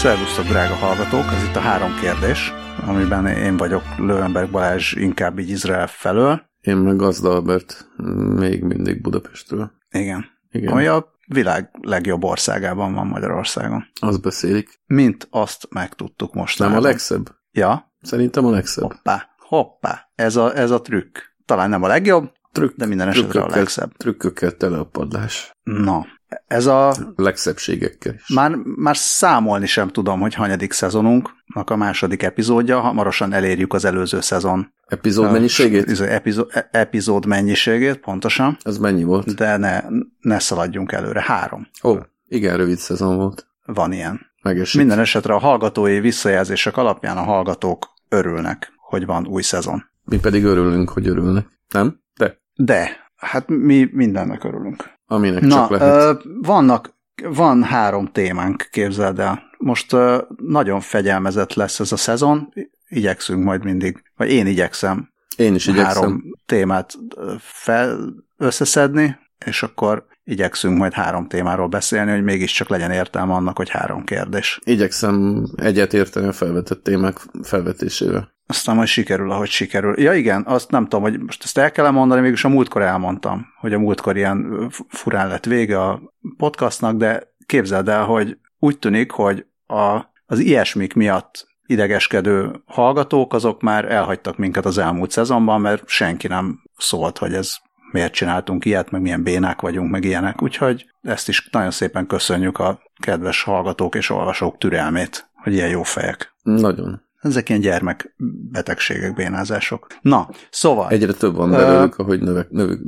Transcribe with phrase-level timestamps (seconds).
[0.00, 1.24] Szervusztok, drága hallgatók!
[1.32, 2.52] Ez itt a három kérdés,
[2.86, 6.42] amiben én vagyok Lőenberg Balázs inkább így Izrael felől.
[6.60, 7.88] Én meg Gazda Albert,
[8.36, 9.72] még mindig Budapestről.
[9.90, 10.24] Igen.
[10.50, 10.72] Igen.
[10.72, 13.84] Ami a világ legjobb országában van Magyarországon.
[14.00, 14.80] Azt beszélik.
[14.86, 16.58] Mint azt megtudtuk most.
[16.58, 17.30] Nem a legszebb?
[17.50, 17.92] Ja.
[18.02, 18.84] Szerintem a legszebb.
[18.84, 20.10] Hoppá, hoppá.
[20.14, 21.18] Ez a, ez a trükk.
[21.44, 23.92] Talán nem a legjobb, Trükk, de minden esetre a legszebb.
[23.96, 25.52] trükkökkel tele a padlás.
[25.62, 26.06] Na,
[26.46, 28.28] ez a Legszebségekkel is.
[28.34, 34.20] Már, már számolni sem tudom, hogy hanyadik szezonunknak a második epizódja, hamarosan elérjük az előző
[34.20, 34.72] szezon.
[34.86, 35.90] Epizód mennyiségét?
[35.90, 39.34] Ez Epizód, e- epizód mennyiségét, pontosan, Az mennyi volt?
[39.34, 39.82] de ne,
[40.20, 41.20] ne szaladjunk előre.
[41.20, 41.66] Három.
[41.82, 41.96] Ó,
[42.28, 43.46] igen, rövid szezon volt.
[43.64, 44.20] Van ilyen.
[44.42, 44.80] Megesik.
[44.80, 49.84] Minden esetre a hallgatói visszajelzések alapján a hallgatók örülnek, hogy van új szezon.
[50.04, 51.46] Mi pedig örülünk, hogy örülnek.
[51.68, 52.00] Nem?
[52.16, 52.38] De.
[52.54, 54.90] De, hát mi mindennek örülünk.
[55.12, 56.22] Aminek Na, csak lehet.
[56.42, 59.42] vannak, van három témánk, képzeld el.
[59.58, 59.96] Most
[60.36, 62.52] nagyon fegyelmezett lesz ez a szezon,
[62.88, 65.86] igyekszünk majd mindig, vagy én igyekszem Én is igyekszem.
[65.94, 66.98] három témát
[67.38, 73.70] fel, összeszedni, és akkor igyekszünk majd három témáról beszélni, hogy mégiscsak legyen értelme annak, hogy
[73.70, 74.58] három kérdés.
[74.64, 78.34] Igyekszem egyet érteni a felvetett témák felvetésével.
[78.46, 80.00] Aztán majd sikerül, ahogy sikerül.
[80.00, 83.46] Ja igen, azt nem tudom, hogy most ezt el kell mondani, mégis a múltkor elmondtam,
[83.60, 86.00] hogy a múltkor ilyen furán lett vége a
[86.36, 93.60] podcastnak, de képzeld el, hogy úgy tűnik, hogy a, az ilyesmik miatt idegeskedő hallgatók, azok
[93.60, 97.56] már elhagytak minket az elmúlt szezonban, mert senki nem szólt, hogy ez
[97.92, 100.42] miért csináltunk ilyet, meg milyen bénák vagyunk, meg ilyenek.
[100.42, 105.82] Úgyhogy ezt is nagyon szépen köszönjük a kedves hallgatók és olvasók türelmét, hogy ilyen jó
[105.82, 106.34] fejek.
[106.42, 107.02] Nagyon.
[107.20, 109.86] Ezek ilyen gyermekbetegségek, bénázások.
[110.00, 111.02] Na, szóval, Egy...
[111.02, 112.80] Egyre több van belőlük, ahogy növek, növük,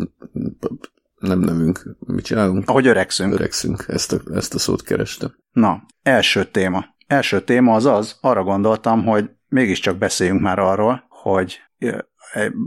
[1.19, 2.69] nem nevünk, mit csinálunk?
[2.69, 3.33] ahogy öregszünk.
[3.33, 5.34] Öregszünk, ezt a, ezt a szót kerestem.
[5.53, 6.84] Na, első téma.
[7.06, 11.60] Első téma az az, arra gondoltam, hogy mégiscsak beszéljünk már arról, hogy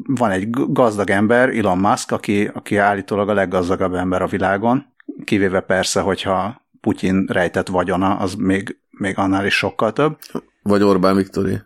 [0.06, 4.86] van egy gazdag ember, Elon Musk, aki, aki állítólag a leggazdagabb ember a világon,
[5.24, 10.18] kivéve persze, hogyha Putyin rejtett vagyona, az még, még annál is sokkal több.
[10.62, 11.58] Vagy Orbán Viktori.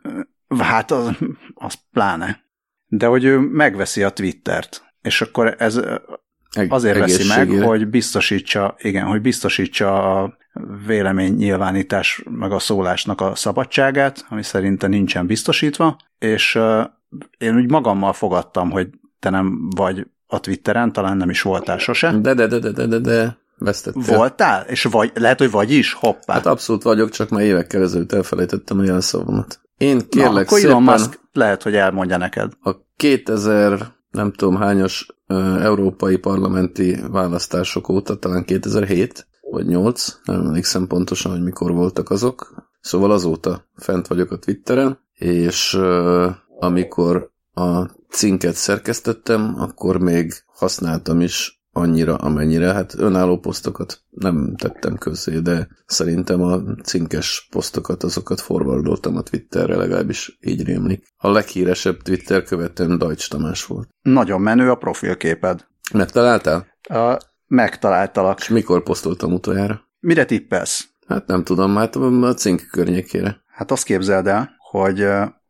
[0.60, 1.12] Hát az,
[1.54, 2.44] az pláne.
[2.88, 5.81] De hogy ő megveszi a Twittert, és akkor ez
[6.70, 10.38] azért veszi meg, hogy biztosítsa, igen, hogy biztosítsa a
[10.86, 16.60] vélemény nyilvánítás meg a szólásnak a szabadságát, ami szerintem nincsen biztosítva, és
[17.38, 18.90] én úgy magammal fogadtam, hogy
[19.20, 22.12] te nem vagy a Twitteren, talán nem is voltál sose.
[22.12, 24.16] De, de, de, de, de, de, de vesztettél.
[24.16, 24.66] Voltál?
[24.68, 25.94] És vagy, lehet, hogy vagy is?
[25.94, 26.34] Hoppá.
[26.34, 29.59] Hát abszolút vagyok, csak már évekkel ezelőtt elfelejtettem a jelszavamat.
[29.78, 32.52] Én Na, kérlek akkor szépen Elon Musk lehet, hogy elmondja neked.
[32.62, 40.40] a 2000 nem tudom hányos ö, európai parlamenti választások óta, talán 2007 vagy 8, nem
[40.40, 42.68] emlékszem pontosan, hogy mikor voltak azok.
[42.81, 45.78] Szóval azóta fent vagyok a Twitteren, és
[46.59, 52.74] amikor a cinket szerkesztettem, akkor még használtam is annyira, amennyire.
[52.74, 59.75] Hát önálló posztokat nem tettem közzé, de szerintem a cinkes posztokat, azokat forwardoltam a Twitterre,
[59.75, 61.14] legalábbis így rémlik.
[61.18, 63.90] A leghíresebb Twitter követőm Dajcs Tamás volt.
[64.02, 65.68] Nagyon menő a profilképed.
[65.94, 66.68] Megtaláltál?
[66.90, 67.18] Uh,
[67.48, 68.40] megtaláltalak.
[68.40, 69.81] És mikor posztoltam utoljára?
[70.00, 70.88] Mire tippelsz?
[71.08, 73.42] Hát nem tudom, hát a cink környékére.
[73.48, 75.08] Hát azt képzeld el, hogy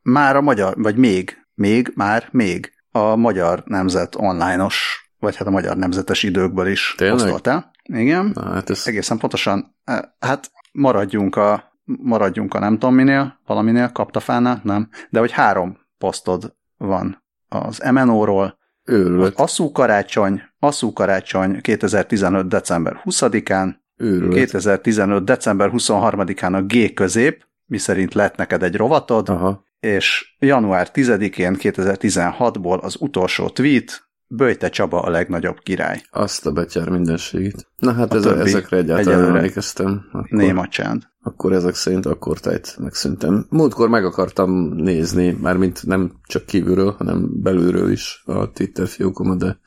[0.09, 5.52] már a magyar, vagy még, még, már, még a magyar nemzet online-os, vagy hát a
[5.52, 7.18] magyar nemzetes időkből is Tényleg?
[7.18, 7.72] posztoltál.
[7.84, 8.31] Igen.
[8.34, 13.92] Na, hát ez Egészen pontosan, eh, hát maradjunk a, maradjunk a nem tudom minél, valaminél,
[13.92, 22.48] kaptafánál, nem, de hogy három posztod van az MNO-ról, őrület, Asszú karácsony, Asszú karácsony 2015.
[22.48, 24.34] december 20-án, őrület.
[24.34, 25.24] 2015.
[25.24, 29.68] december 23-án a G közép, miszerint lett neked egy rovatod, Aha.
[29.80, 36.02] És január 10-én 2016-ból az utolsó tweet, Böjte Csaba a legnagyobb király.
[36.10, 37.68] Azt a betyár mindenségét.
[37.78, 40.06] Na hát ez, ezekre egyáltalán emlékeztem.
[40.12, 41.04] Akkor, Néma csend.
[41.22, 43.46] akkor ezek szerint akkor tájt megszűntem.
[43.50, 49.60] Múltkor meg akartam nézni, mármint nem csak kívülről, hanem belülről is a Twitter fiókomat, de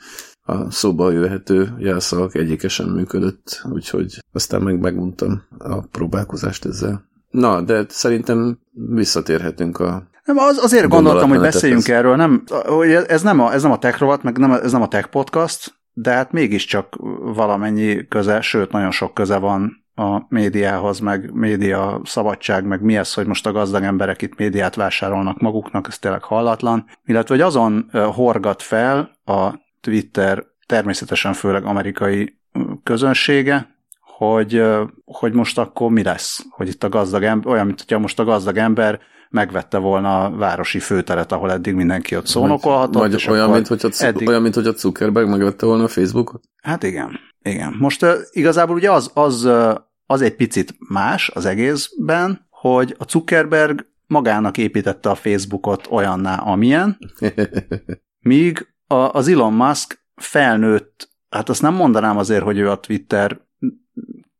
[0.43, 7.11] a szóba jöhető jelszavak egyike sem működött, úgyhogy aztán meg megmondtam a próbálkozást ezzel.
[7.33, 10.11] Na, de szerintem visszatérhetünk a...
[10.25, 11.95] Nem, az, azért gondoltam, hogy beszéljünk ez.
[11.95, 14.83] erről, nem, hogy ez nem a, ez nem a tech rovat, meg nem, ez nem
[14.83, 20.99] a tech podcast, de hát mégiscsak valamennyi köze, sőt, nagyon sok köze van a médiához,
[20.99, 25.87] meg média szabadság, meg mi ez, hogy most a gazdag emberek itt médiát vásárolnak maguknak,
[25.89, 26.87] ez tényleg hallatlan.
[27.05, 29.51] Illetve, hogy azon horgat fel a
[29.81, 32.41] Twitter természetesen főleg amerikai
[32.83, 33.73] közönsége,
[34.17, 34.63] hogy,
[35.05, 38.25] hogy most akkor mi lesz, hogy itt a gazdag ember, olyan, mint hogyha most a
[38.25, 39.01] gazdag ember
[39.31, 43.03] megvette volna a városi főteret, ahol eddig mindenki ott szónokolhatott.
[43.03, 44.29] Vagy, olyan, mint, hogy a, eddig...
[44.29, 46.43] olyan, mint hogy a Zuckerberg megvette volna a Facebookot?
[46.63, 47.77] Hát igen, igen.
[47.79, 49.75] Most uh, igazából ugye az, az, uh,
[50.07, 56.99] az egy picit más az egészben, hogy a Zuckerberg magának építette a Facebookot olyanná, amilyen,
[58.21, 63.41] míg a, az Elon Musk felnőtt, hát azt nem mondanám azért, hogy ő a Twitter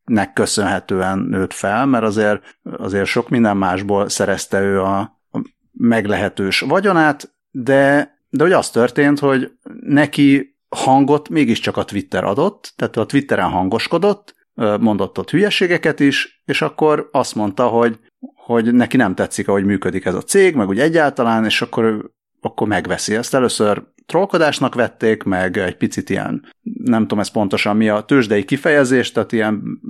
[0.05, 4.99] nek köszönhetően nőtt fel, mert azért, azért sok minden másból szerezte ő a,
[5.31, 12.73] a meglehetős vagyonát, de, de hogy az történt, hogy neki hangot mégiscsak a Twitter adott,
[12.77, 14.35] tehát a Twitteren hangoskodott,
[14.81, 17.99] mondott ott hülyeségeket is, és akkor azt mondta, hogy,
[18.35, 22.11] hogy neki nem tetszik, ahogy működik ez a cég, meg úgy egyáltalán, és akkor,
[22.41, 23.35] akkor megveszi ezt.
[23.35, 26.45] Először trollkodásnak vették, meg egy picit ilyen,
[26.85, 29.81] nem tudom ez pontosan mi a tőzsdei kifejezés, tehát ilyen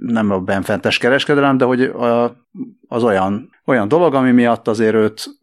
[0.00, 1.92] nem a benfentes kereskedelem, de hogy
[2.88, 5.38] az olyan, olyan dolog, ami miatt azért őt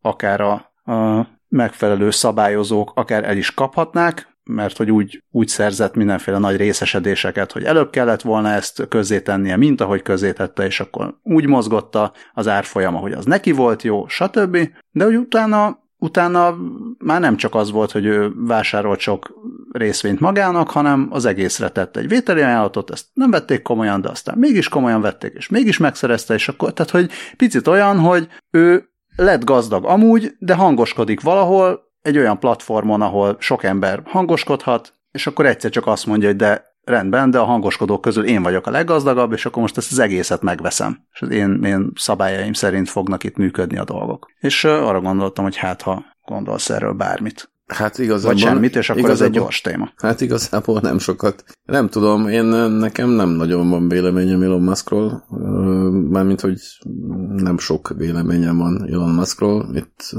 [0.00, 0.52] akár a,
[0.92, 7.52] a megfelelő szabályozók akár el is kaphatnák, mert hogy úgy, úgy szerzett mindenféle nagy részesedéseket,
[7.52, 12.98] hogy előbb kellett volna ezt közzétennie, mint ahogy közzétette, és akkor úgy mozgotta az árfolyama,
[12.98, 14.58] hogy az neki volt jó, stb.
[14.90, 16.56] De hogy utána utána
[16.98, 19.34] már nem csak az volt, hogy ő vásárolt sok
[19.72, 24.38] részvényt magának, hanem az egészre tett egy vételi ajánlatot, ezt nem vették komolyan, de aztán
[24.38, 29.44] mégis komolyan vették, és mégis megszerezte, és akkor, tehát hogy picit olyan, hogy ő lett
[29.44, 35.70] gazdag amúgy, de hangoskodik valahol, egy olyan platformon, ahol sok ember hangoskodhat, és akkor egyszer
[35.70, 39.46] csak azt mondja, hogy de rendben, de a hangoskodók közül én vagyok a leggazdagabb, és
[39.46, 40.98] akkor most ezt az egészet megveszem.
[41.12, 44.30] És az én, én szabályaim szerint fognak itt működni a dolgok.
[44.40, 47.52] És arra gondoltam, hogy hát ha gondolsz erről bármit.
[47.66, 48.32] Hát igazából...
[48.32, 49.92] Vagy semmit, és akkor igazából, ez egy gyors téma.
[49.96, 51.44] Hát igazából nem sokat.
[51.64, 55.24] Nem tudom, én nekem nem nagyon van véleményem Elon Muskról,
[56.10, 56.60] mármint, hogy
[57.36, 59.68] nem sok véleményem van Elon Muskról.
[59.74, 60.12] Itt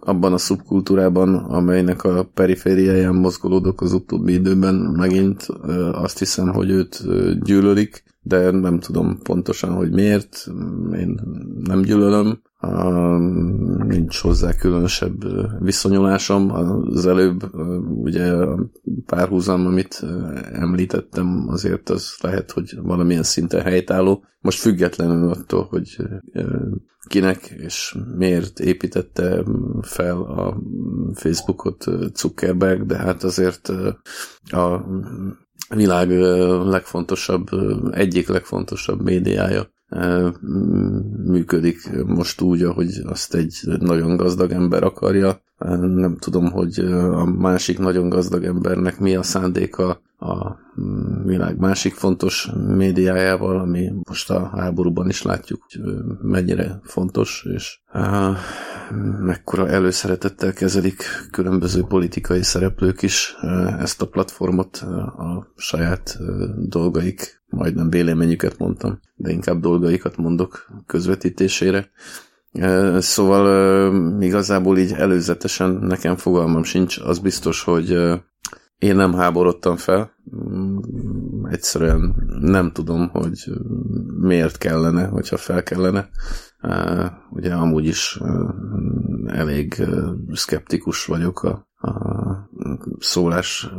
[0.00, 5.46] abban a szubkultúrában, amelynek a perifériáján mozgolódok az utóbbi időben, megint
[5.92, 7.04] azt hiszem, hogy őt
[7.44, 10.46] gyűlölik, de nem tudom pontosan, hogy miért.
[10.92, 11.20] Én
[11.64, 12.40] nem gyűlölöm,
[13.86, 15.24] nincs hozzá különösebb
[15.62, 16.50] viszonyulásom.
[16.50, 17.54] Az előbb
[17.86, 18.70] ugye a
[19.06, 20.06] párhuzam, amit
[20.52, 24.24] említettem, azért az lehet, hogy valamilyen szinten helytálló.
[24.40, 25.96] Most függetlenül attól, hogy
[27.08, 29.44] kinek és miért építette
[29.80, 30.62] fel a
[31.14, 31.84] Facebookot
[32.14, 33.68] Zuckerberg, de hát azért
[34.42, 34.84] a
[35.74, 36.10] világ
[36.64, 37.48] legfontosabb,
[37.90, 39.74] egyik legfontosabb médiája
[41.26, 45.40] működik most úgy, ahogy azt egy nagyon gazdag ember akarja.
[45.78, 46.78] Nem tudom, hogy
[47.12, 50.56] a másik nagyon gazdag embernek mi a szándéka a
[51.24, 55.80] világ másik fontos médiájával, ami most a háborúban is látjuk, hogy
[56.22, 57.80] mennyire fontos, és
[59.20, 63.34] mekkora előszeretettel kezelik különböző politikai szereplők is
[63.78, 64.76] ezt a platformot
[65.16, 66.18] a saját
[66.68, 71.90] dolgaik, majdnem véleményüket mondtam, de inkább dolgaikat mondok közvetítésére.
[72.98, 77.90] Szóval igazából így előzetesen nekem fogalmam sincs, az biztos, hogy
[78.78, 80.78] én nem háborodtam fel, mm,
[81.44, 83.52] egyszerűen nem tudom, hogy
[84.20, 86.08] miért kellene, hogyha fel kellene.
[87.30, 88.20] Ugye amúgy is
[89.26, 89.82] elég
[90.32, 92.55] szkeptikus vagyok a, a
[92.98, 93.70] szólás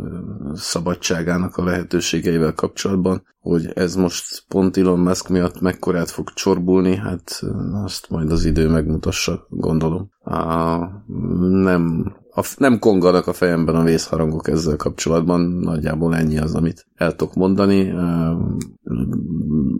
[0.53, 7.41] szabadságának a lehetőségeivel kapcsolatban, hogy ez most pont Elon Musk miatt mekkorát fog csorbulni, hát
[7.83, 10.09] azt majd az idő megmutassa, gondolom.
[10.23, 10.77] A,
[11.49, 17.15] nem a, nem konganak a fejemben a vészharangok ezzel kapcsolatban, nagyjából ennyi az, amit el
[17.15, 17.93] tudok mondani.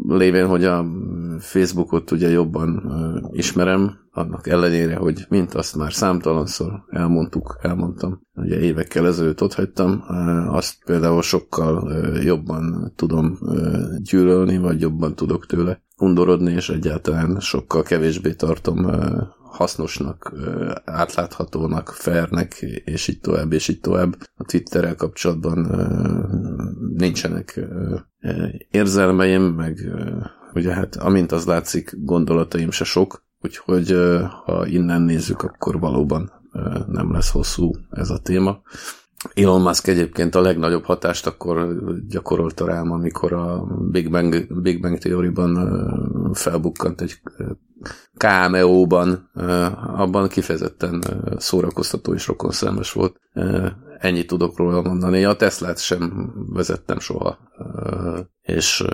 [0.08, 0.86] Lévén, hogy a
[1.40, 2.92] Facebookot ugye jobban
[3.32, 10.04] ismerem, annak ellenére, hogy mint azt már számtalanszor elmondtuk, elmondtam, ugye évekkel ezelőtt ott hagytam,
[10.48, 11.94] azt például sokkal
[12.24, 13.40] jobban tudom
[13.98, 18.86] gyűlölni, vagy jobban tudok tőle undorodni, és egyáltalán sokkal kevésbé tartom
[19.52, 20.34] hasznosnak,
[20.86, 22.54] átláthatónak, fairnek,
[22.86, 24.18] és így tovább, és így tovább.
[24.36, 25.68] A Twitterrel kapcsolatban
[26.96, 27.60] nincsenek
[28.72, 29.92] érzelmeim, meg
[30.54, 33.96] ugye hát amint az látszik, gondolataim se sok, úgyhogy
[34.46, 36.32] ha innen nézzük, akkor valóban
[36.88, 38.62] nem lesz hosszú ez a téma.
[39.34, 41.76] Elon Musk egyébként a legnagyobb hatást akkor
[42.08, 47.22] gyakorolta rám, amikor a Big Bang, Big Bang Theory-ban felbukkant egy
[48.18, 49.30] cameo-ban,
[49.96, 51.04] abban kifejezetten
[51.38, 53.20] szórakoztató és rokonszelmes volt.
[54.00, 55.24] ennyit tudok róla mondani.
[55.24, 57.38] A Teslát sem vezettem soha,
[58.42, 58.86] és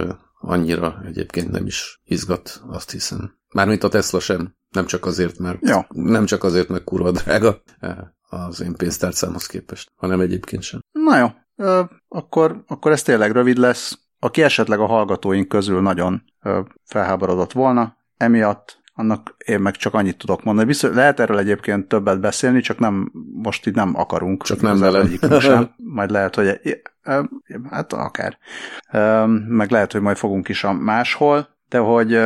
[0.46, 3.38] annyira egyébként nem is izgat, azt hiszem.
[3.54, 4.56] Mármint a Tesla sem.
[4.70, 5.80] Nem csak azért, mert Jó.
[5.90, 7.62] nem csak azért, mert kurva drága
[8.30, 10.80] az én pénztárcámhoz képest, hanem egyébként sem.
[10.92, 13.98] Na jó, ö, akkor, akkor ez tényleg rövid lesz.
[14.20, 20.18] Aki esetleg a hallgatóink közül nagyon ö, felháborodott volna, emiatt annak én meg csak annyit
[20.18, 20.68] tudok mondani.
[20.68, 24.44] Biztos, lehet erről egyébként többet beszélni, csak nem, most itt nem akarunk.
[24.44, 25.74] Csak nem egyikünk sem.
[25.98, 26.60] Majd lehet, hogy
[27.70, 28.38] hát akár.
[29.48, 32.20] Meg lehet, hogy majd fogunk is a máshol, de hogy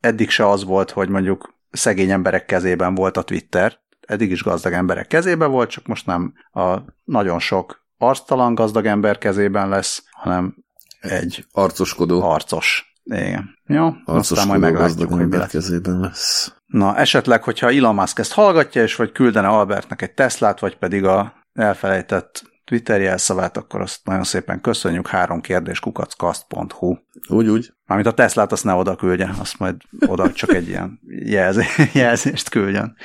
[0.00, 4.72] eddig se az volt, hogy mondjuk szegény emberek kezében volt a Twitter, eddig is gazdag
[4.72, 10.54] emberek kezében volt, csak most nem a nagyon sok arctalan gazdag ember kezében lesz, hanem
[11.00, 12.89] egy Arcoskodó, arcos.
[13.14, 13.58] Igen.
[13.66, 15.50] Jó, aztán arcoskodó majd meglátjuk, hogy mi lesz.
[15.50, 16.54] kezében lesz.
[16.66, 21.04] Na, esetleg, hogyha Elon Musk ezt hallgatja, és vagy küldene Albertnek egy Teslát, vagy pedig
[21.04, 25.06] a elfelejtett Twitter jelszavát, akkor azt nagyon szépen köszönjük.
[25.06, 26.96] Három kérdés kukacskast.hu.
[27.28, 27.72] Úgy, úgy.
[27.86, 29.76] Mármint a Teslát azt ne oda küldje, azt majd
[30.06, 32.96] oda csak egy ilyen jelzé- jelzést küldjön.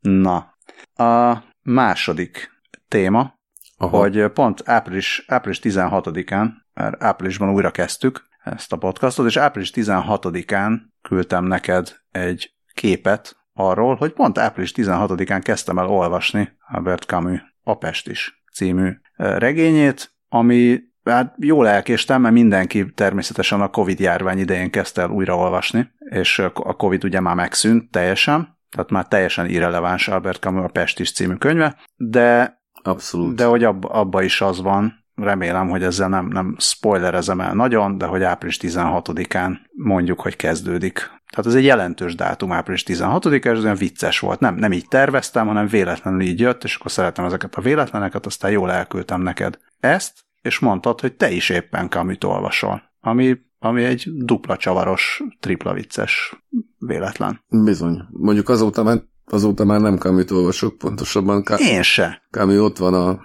[0.00, 0.54] Na,
[0.94, 2.50] a második
[2.88, 3.34] téma,
[3.76, 3.98] Aha.
[3.98, 10.80] hogy pont április, április 16-án, mert áprilisban újra kezdtük ezt a podcastot, és április 16-án
[11.02, 17.78] küldtem neked egy képet arról, hogy pont április 16-án kezdtem el olvasni Albert Camus A
[17.78, 24.38] Pest is című eh, regényét, ami hát jól elkéstem, mert mindenki természetesen a Covid járvány
[24.38, 29.46] idején kezdte el újraolvasni, és eh, a Covid ugye már megszűnt teljesen, tehát már teljesen
[29.46, 33.36] irreleváns Albert Camus A Pest is című könyve, de Abszolút.
[33.36, 37.98] de hogy abba, abba is az van, remélem, hogy ezzel nem, nem spoilerezem el nagyon,
[37.98, 40.94] de hogy április 16-án mondjuk, hogy kezdődik.
[41.30, 44.40] Tehát ez egy jelentős dátum, április 16-a, ez olyan vicces volt.
[44.40, 48.50] Nem, nem így terveztem, hanem véletlenül így jött, és akkor szeretem ezeket a véletleneket, aztán
[48.50, 54.04] jól elküldtem neked ezt, és mondtad, hogy te is éppen Kamit olvasol, ami, ami egy
[54.14, 56.42] dupla csavaros, tripla vicces
[56.78, 57.44] véletlen.
[57.48, 58.02] Bizony.
[58.10, 62.22] Mondjuk azóta már, azóta már nem Camus-t olvasok, pontosabban Ka- Én se.
[62.30, 63.20] Camus ott van a,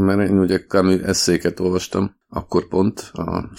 [0.00, 3.50] mert én ugye Camus eszéket olvastam, akkor pont a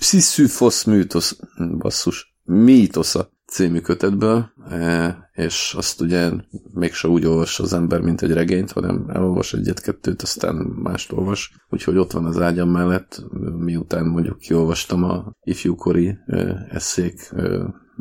[0.00, 1.38] Sisyphos műtosz,
[1.78, 6.30] basszus, mítosza című kötetből, e, és azt ugye
[6.74, 11.96] mégse úgy olvas az ember, mint egy regényt, hanem elolvas egyet-kettőt, aztán mást olvas, úgyhogy
[11.96, 13.22] ott van az ágyam mellett,
[13.58, 17.42] miután mondjuk kiolvastam a ifjúkori e, eszék e,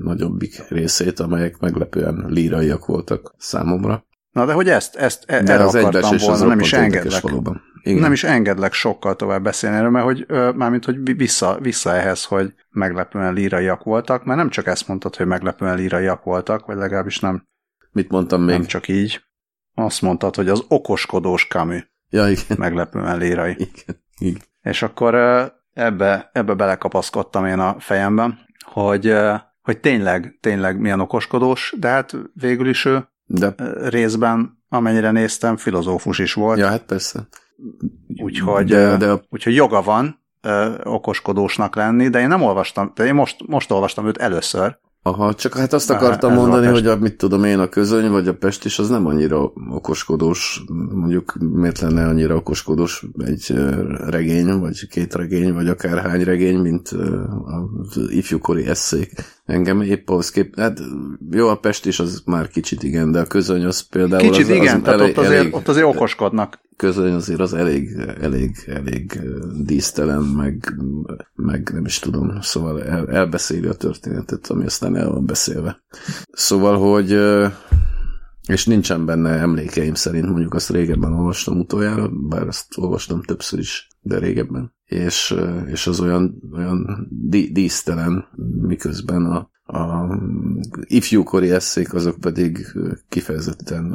[0.04, 4.06] nagyobbik részét, amelyek meglepően líraiak voltak számomra.
[4.32, 7.22] Na de hogy ezt, ezt e- De erre az akartam egybeesés volna, nem is engedlek.
[7.22, 7.62] valóban.
[7.82, 8.02] Igen.
[8.02, 10.26] Nem is engedlek sokkal tovább beszélni erről, mert hogy,
[10.56, 15.16] mármint, hogy vi- vissza, vissza ehhez, hogy meglepően líraiak voltak, mert nem csak ezt mondtad,
[15.16, 17.48] hogy meglepően líraiak voltak, vagy legalábbis nem,
[17.92, 18.56] Mit mondtam még?
[18.58, 19.22] nem csak így.
[19.74, 22.58] Azt mondtad, hogy az okoskodós Camus Ja, igen.
[22.58, 23.52] meglepően lírai.
[23.52, 24.04] igen.
[24.18, 24.42] igen.
[24.62, 25.16] És akkor
[25.74, 29.14] ebbe, ebbe belekapaszkodtam én a fejemben, hogy,
[29.68, 33.56] hogy tényleg, tényleg milyen okoskodós, de hát végül is ő De,
[33.90, 36.60] részben, amennyire néztem, filozófus is volt.
[36.60, 37.28] ja, hát persze.
[38.22, 43.14] Úgyhogy, de, de úgyhogy joga van ö, okoskodósnak lenni, de én nem olvastam, de én
[43.14, 44.78] most, most olvastam őt először.
[45.08, 46.74] Aha, csak hát azt akartam a mondani, Pest.
[46.74, 50.64] hogy a, mit tudom én, a közöny vagy a Pest is, az nem annyira okoskodós,
[50.94, 53.54] mondjuk miért lenne annyira okoskodós egy
[54.06, 59.12] regény, vagy két regény, vagy akár hány regény, mint az ifjúkori eszék.
[59.46, 60.60] Engem épp ahhoz kép...
[60.60, 60.80] Hát
[61.32, 64.22] jó, a Pest is az már kicsit igen, de a közöny az például...
[64.22, 66.60] Kicsit az, igen, az tehát elég, ott azért, elég, ott azért okoskodnak.
[66.78, 67.90] Közöny azért az elég,
[68.22, 69.22] elég, elég
[69.64, 70.74] dísztelen, meg,
[71.36, 75.84] meg nem is tudom, szóval el, elbeszéli a történetet, ami aztán el van beszélve.
[76.32, 77.20] Szóval, hogy
[78.48, 83.88] és nincsen benne emlékeim szerint, mondjuk azt régebben olvastam utoljára, bár azt olvastam többször is,
[84.02, 84.74] de régebben.
[84.86, 88.26] És, és az olyan, olyan dí, dísztelen,
[88.62, 90.20] miközben a, a
[90.82, 92.66] ifjúkori eszék azok pedig
[93.10, 93.94] kifejezetten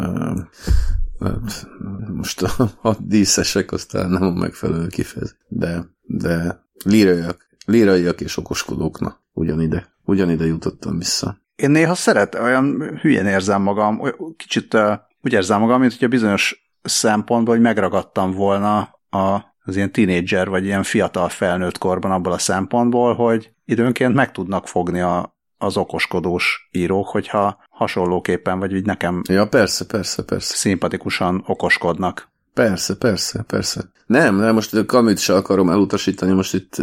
[1.22, 1.68] Hát,
[2.12, 9.00] most a, a díszesek aztán nem a megfelelő kifejezés, de, de líraiak, líraiak és okoskodók,
[9.00, 11.40] na, ugyanide, ugyanide jutottam vissza.
[11.56, 14.00] Én néha szeret, olyan hülyén érzem magam,
[14.36, 14.76] kicsit
[15.22, 18.78] úgy érzem magam, mint hogyha bizonyos szempontból, hogy megragadtam volna
[19.10, 24.32] a, az ilyen tínédzser, vagy ilyen fiatal felnőtt korban abból a szempontból, hogy időnként meg
[24.32, 30.54] tudnak fogni a, az okoskodós írók, hogyha hasonlóképpen, vagy úgy nekem Ja, persze, persze, persze.
[30.54, 32.30] szimpatikusan okoskodnak.
[32.54, 33.90] Persze, persze, persze.
[34.06, 36.76] Nem, nem, most kamit se akarom elutasítani, most itt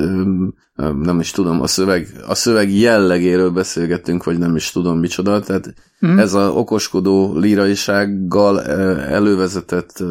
[1.01, 5.73] nem is tudom, a szöveg, a szöveg jellegéről beszélgettünk, vagy nem is tudom micsoda, tehát
[6.05, 6.17] Mm.
[6.17, 8.61] Ez a okoskodó líraisággal
[9.01, 10.03] elővezetett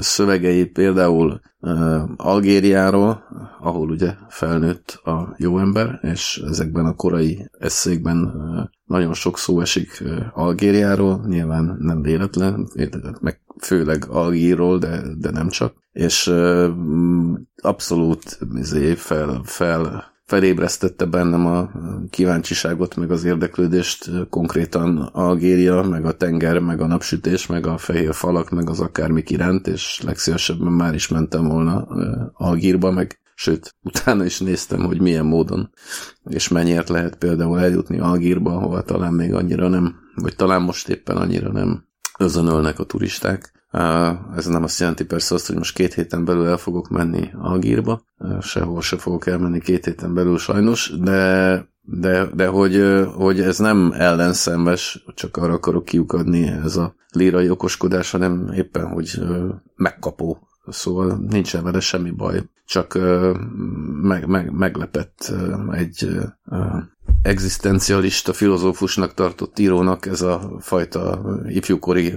[0.00, 1.40] szövegei például
[2.16, 3.24] Algériáról,
[3.64, 8.32] ahol ugye felnőtt a jó ember, és ezekben a korai eszékben
[8.84, 10.02] nagyon sok szó esik
[10.32, 12.68] Algériáról, nyilván nem véletlen,
[13.20, 15.74] meg főleg Algírról, de, de nem csak.
[15.92, 16.32] És
[17.62, 21.70] abszolút izé, fel, fel felébresztette bennem a
[22.10, 28.14] kíváncsiságot, meg az érdeklődést konkrétan Algéria, meg a tenger, meg a napsütés, meg a fehér
[28.14, 31.86] falak, meg az akármik iránt, és legszívesebben már is mentem volna
[32.32, 35.70] Algírba, meg sőt, utána is néztem, hogy milyen módon,
[36.24, 41.16] és mennyiért lehet például eljutni Algírba, ahova talán még annyira nem, vagy talán most éppen
[41.16, 41.84] annyira nem
[42.18, 43.52] özönölnek a turisták.
[44.36, 48.02] Ez nem azt jelenti persze azt, hogy most két héten belül el fogok menni Algírba,
[48.40, 53.92] sehol se fogok elmenni két héten belül sajnos, de, de, de hogy, hogy ez nem
[53.96, 59.20] ellenszenves, csak arra akarok kiukadni ez a lírai okoskodás, hanem éppen, hogy
[59.76, 60.38] megkapó.
[60.68, 62.98] Szóval nincsen vele semmi baj, csak
[64.02, 65.32] meg, meg, meglepett
[65.70, 66.08] egy
[67.22, 72.14] egzisztencialista filozófusnak tartott írónak ez a fajta ifjúkori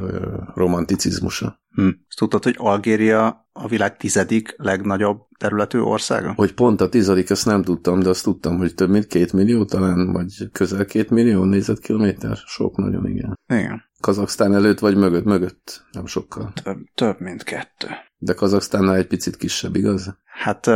[0.53, 1.59] romanticizmusa.
[1.71, 1.87] Hm.
[2.07, 6.33] Azt tudtad, hogy Algéria a világ tizedik legnagyobb területű országa?
[6.35, 9.65] Hogy pont a tizedik, ezt nem tudtam, de azt tudtam, hogy több mint két millió
[9.65, 12.35] talán, vagy közel két millió négyzetkilométer.
[12.45, 13.39] Sok nagyon, igen.
[13.47, 13.83] Igen.
[13.99, 15.23] Kazaksztán előtt vagy mögött?
[15.23, 16.53] Mögött, nem sokkal.
[16.63, 17.87] Több, több mint kettő.
[18.19, 20.17] De Kazaksztánnál egy picit kisebb, igaz?
[20.25, 20.67] Hát...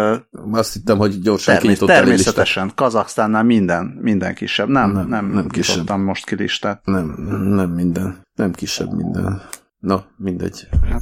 [0.51, 4.67] Azt hittem, hogy gyorsan termés, Természetesen, Kazaksztánnál minden, minden kisebb.
[4.67, 5.89] Nem, nem, nem, nem kisebb.
[5.89, 6.85] most ki listát.
[6.85, 7.05] Nem,
[7.53, 8.27] nem minden.
[8.35, 9.41] Nem kisebb minden.
[9.81, 10.67] Na, mindegy.
[10.89, 11.01] Hát,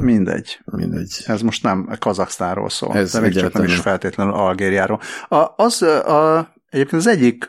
[0.00, 0.60] mindegy.
[0.64, 1.22] Mindegy.
[1.26, 5.00] Ez most nem Kazaksztánról szól, Ez de még csak nem is feltétlenül Algériáról.
[5.28, 7.48] A, az a, egyébként az egyik,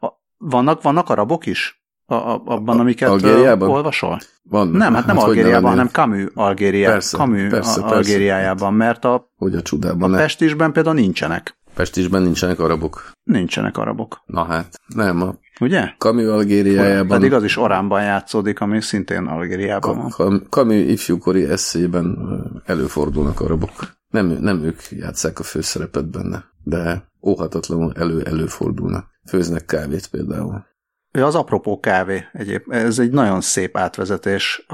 [0.00, 1.81] a, vannak, vannak arabok is?
[2.12, 3.68] A, a, abban, amiket Algériában?
[3.68, 4.20] olvasol?
[4.42, 4.68] Van.
[4.68, 9.30] Nem, hát nem hát Algériában, hanem Camus, Algéria, persze, Camus persze, persze, Algériájában, mert a,
[9.36, 11.56] hogy a, csodában a Pestisben például nincsenek.
[11.74, 13.12] Pestisben nincsenek arabok.
[13.22, 14.22] Nincsenek arabok.
[14.26, 15.22] Na hát, nem.
[15.22, 15.94] A Ugye?
[15.98, 17.08] Camus Algériájában.
[17.08, 20.46] Pedig az is Oránban játszódik, ami szintén Algériában van.
[20.50, 22.18] Camus ifjúkori eszében
[22.64, 23.72] előfordulnak arabok.
[24.08, 29.06] Nem, nem ők játszák a főszerepet benne, de óhatatlanul elő-előfordulnak.
[29.28, 30.70] Főznek kávét például.
[31.12, 32.72] Az apropó kávé egyéb.
[32.72, 34.66] Ez egy nagyon szép átvezetés,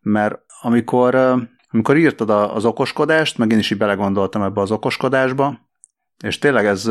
[0.00, 1.14] mert amikor,
[1.70, 5.58] amikor írtad az okoskodást, meg én is így belegondoltam ebbe az okoskodásba,
[6.24, 6.90] és tényleg ez,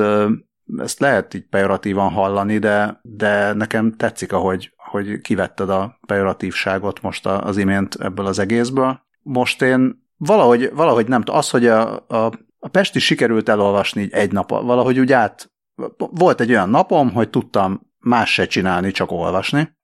[0.77, 7.25] ezt lehet így pejoratívan hallani, de, de nekem tetszik, ahogy, hogy kivetted a pejoratívságot most
[7.25, 9.01] az imént ebből az egészből.
[9.21, 14.13] Most én valahogy, valahogy nem tudom, az, hogy a, a, a Pesti sikerült elolvasni így
[14.13, 15.51] egy nap, valahogy úgy át,
[15.97, 19.77] volt egy olyan napom, hogy tudtam más se csinálni, csak olvasni,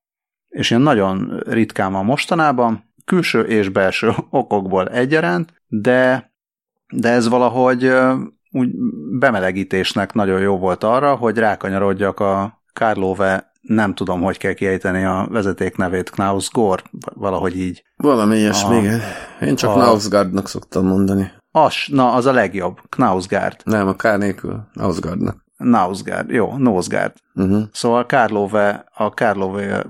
[0.48, 6.32] és ilyen nagyon ritkán van mostanában, külső és belső okokból egyaránt, de,
[6.94, 7.92] de ez valahogy
[8.52, 8.70] úgy
[9.20, 15.28] bemelegítésnek nagyon jó volt arra, hogy rákanyarodjak a Karlove nem tudom, hogy kell kiejteni a
[15.32, 17.84] vezeték nevét, Knausgård, valahogy így.
[17.96, 19.00] Valami ilyesmi, igen.
[19.42, 19.74] Én csak a...
[19.74, 21.32] Knausgardnak szoktam mondani.
[21.52, 23.56] Az, na, az a legjobb, Knausgard.
[23.64, 25.45] Nem, a K nélkül, Knausgardnak.
[25.58, 27.14] Nausgard, jó, Nosgard.
[27.34, 27.64] Uh-huh.
[27.72, 29.86] Szóval Karlove, a Karlove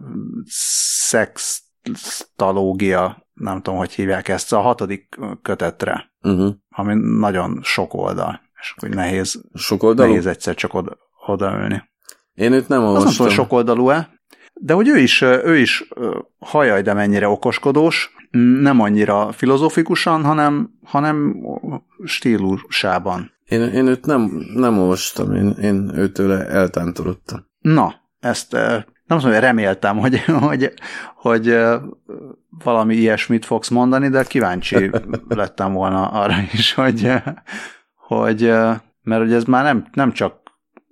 [1.07, 6.53] szextalógia, nem tudom, hogy hívják ezt, a hatodik kötetre, uh-huh.
[6.69, 10.09] ami nagyon sok oldal, és hogy nehéz, sok oldalú?
[10.09, 11.83] nehéz egyszer csak oda, odaülni.
[12.33, 13.07] Én őt nem olvastam.
[13.07, 14.09] Az nem sok oldalú-e,
[14.53, 15.87] de hogy ő is, ő is
[16.39, 18.13] hajaj, de mennyire okoskodós,
[18.61, 21.35] nem annyira filozófikusan, hanem, hanem
[22.03, 23.33] stílusában.
[23.45, 27.45] Én, én őt nem, nem olvastam, én, én őtőle eltántorodtam.
[27.59, 30.73] Na, ezt nem mondom, hogy reméltem, hogy, hogy,
[31.15, 31.57] hogy
[32.63, 34.91] valami ilyesmit fogsz mondani, de kíváncsi
[35.27, 37.11] lettem volna arra is, hogy,
[37.95, 38.53] hogy
[39.05, 40.45] mert hogy ez már nem, nem csak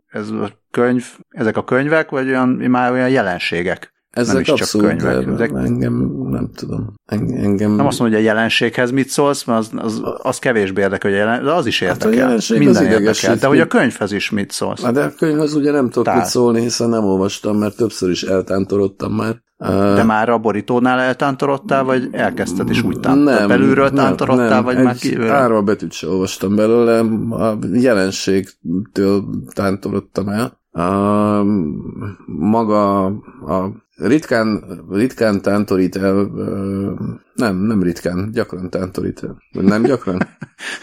[0.07, 3.92] ez a könyv, ezek a könyvek, vagy olyan, már olyan jelenségek.
[4.13, 5.27] Ezek nem is abszolút, csak könyvek.
[5.27, 5.51] Ezek...
[5.55, 5.93] engem
[6.29, 6.93] nem tudom.
[7.05, 7.71] Engem...
[7.71, 11.19] Nem azt mondom, hogy a jelenséghez mit szólsz, mert az, az, az kevésbé érdekel, hogy
[11.19, 11.43] jelen...
[11.43, 12.07] de az is érdekel.
[12.07, 13.35] Hát a jelenség Minden az érdekel.
[13.35, 14.81] De hogy a könyvhez is mit szólsz?
[14.81, 18.23] Hát de a könyvhez ugye nem tudok mit szólni, hiszen nem olvastam, mert többször is
[18.23, 19.41] eltántorodtam már.
[19.95, 23.39] De már a borítónál eltántorodtál, vagy elkezdted is úgy tántorodtál?
[23.39, 25.31] Nem, belülről tántorodtál, nem, vagy már kívülről?
[25.31, 26.99] Árral betűt sem olvastam belőle,
[27.29, 29.23] a jelenségtől
[29.53, 30.61] tántorodtam el.
[30.71, 31.43] A,
[32.25, 36.29] maga a ritkán, ritkán tántorít el,
[37.33, 39.37] nem, nem ritkán, gyakran tántorít el.
[39.51, 40.17] Nem gyakran?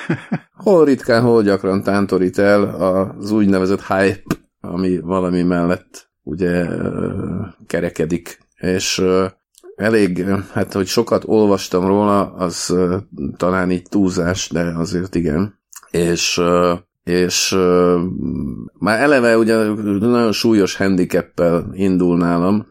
[0.64, 6.66] Hol ritkán, hol gyakran tántorít el az úgynevezett hype, ami valami mellett ugye
[7.66, 9.02] kerekedik, és
[9.76, 12.76] elég, hát hogy sokat olvastam róla, az
[13.37, 15.59] talán így túlzás, de azért igen.
[15.90, 16.40] És
[17.10, 17.56] és
[18.78, 19.54] már eleve ugye
[19.98, 22.66] nagyon súlyos handicappel indul nálam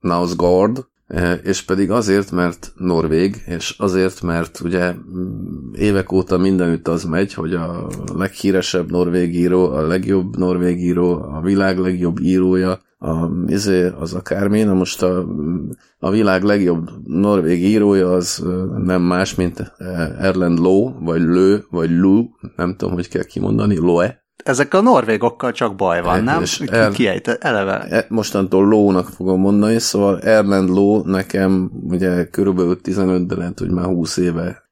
[0.00, 0.86] Nausgard,
[1.42, 7.34] és pedig azért, mert Norvég, és azért, mert ugye mm, évek óta mindenütt az megy,
[7.34, 13.90] hogy a leghíresebb norvég író, a legjobb norvég író, a világ legjobb írója, a, izé,
[13.98, 15.26] az akármi, na most a,
[15.98, 18.44] a világ legjobb norvég írója az
[18.84, 19.72] nem más, mint
[20.18, 22.24] Erland Lowe, vagy Lő, vagy Lu,
[22.56, 24.22] nem tudom, hogy kell kimondani, Loe.
[24.44, 26.42] Ezek a norvégokkal csak baj van, nem?
[26.42, 27.78] És er, Kiejte, eleve.
[27.78, 33.70] E, mostantól Lónak fogom mondani, szóval Erland Ló nekem ugye körülbelül 15, de lehet, hogy
[33.70, 34.62] már 20 éve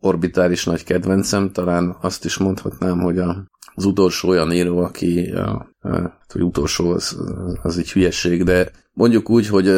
[0.00, 5.73] orbitális nagy kedvencem, talán azt is mondhatnám, hogy a, az utolsó olyan író, aki, a,
[5.84, 7.16] a, hogy utolsó az,
[7.62, 9.68] az egy hülyeség, de mondjuk úgy, hogy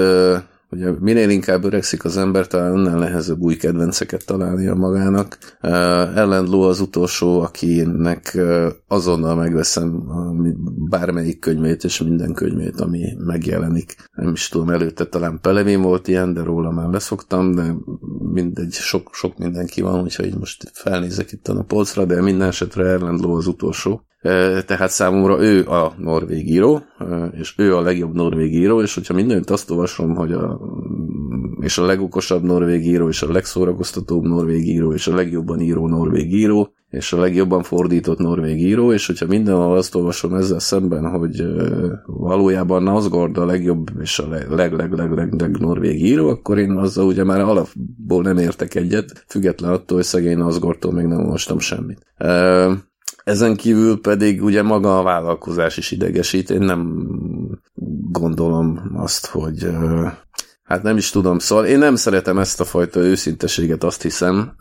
[0.71, 5.39] Ugye minél inkább öregszik az ember, talán annál nehezebb új kedvenceket találnia magának.
[5.63, 5.71] Uh,
[6.17, 10.05] Ellen Lowe az utolsó, akinek uh, azonnal megveszem
[10.89, 13.97] bármelyik könyvét és minden könyvét, ami megjelenik.
[14.15, 17.75] Nem is tudom, előtte talán Pelevin volt ilyen, de róla már leszoktam, de
[18.33, 22.85] mindegy, sok, sok mindenki van, hogyha így most felnézek itt a polcra, de minden esetre
[22.85, 24.06] Ellen Lowe az utolsó
[24.67, 26.83] tehát számomra ő a norvég író,
[27.33, 30.61] és ő a legjobb norvég író, és hogyha mindent azt olvasom, hogy a,
[31.61, 36.33] és a legokosabb norvég író, és a legszórakoztatóbb norvég író, és a legjobban író norvég
[36.33, 41.45] író, és a legjobban fordított norvég író, és hogyha mindenhol azt olvasom ezzel szemben, hogy
[42.07, 46.71] valójában Nazgard a legjobb és a leg, leg, leg, leg, leg, norvég író, akkor én
[46.71, 51.59] azzal ugye már alapból nem értek egyet, független attól, hogy szegény Nazgardtól még nem olvastam
[51.59, 52.07] semmit.
[53.27, 56.51] Ezen kívül pedig ugye maga a vállalkozás is idegesít.
[56.51, 57.09] Én nem
[58.11, 59.71] gondolom azt, hogy
[60.63, 64.53] hát nem is tudom, szóval én nem szeretem ezt a fajta őszinteséget, azt hiszem,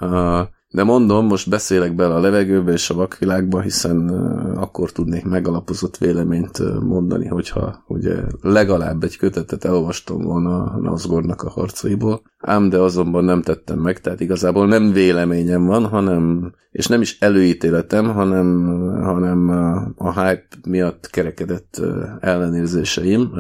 [0.76, 4.10] de mondom, most beszélek bele a levegőbe és a vakvilágba, hiszen
[4.56, 11.50] akkor tudnék megalapozott véleményt mondani, hogyha ugye legalább egy kötetet elolvastam volna a Nazgornak a
[11.50, 17.02] harcaiból, ám de azonban nem tettem meg, tehát igazából nem véleményem van, hanem, és nem
[17.02, 18.66] is előítéletem, hanem,
[19.04, 19.50] hanem
[19.98, 21.82] a hype miatt kerekedett
[22.20, 23.32] ellenérzéseim,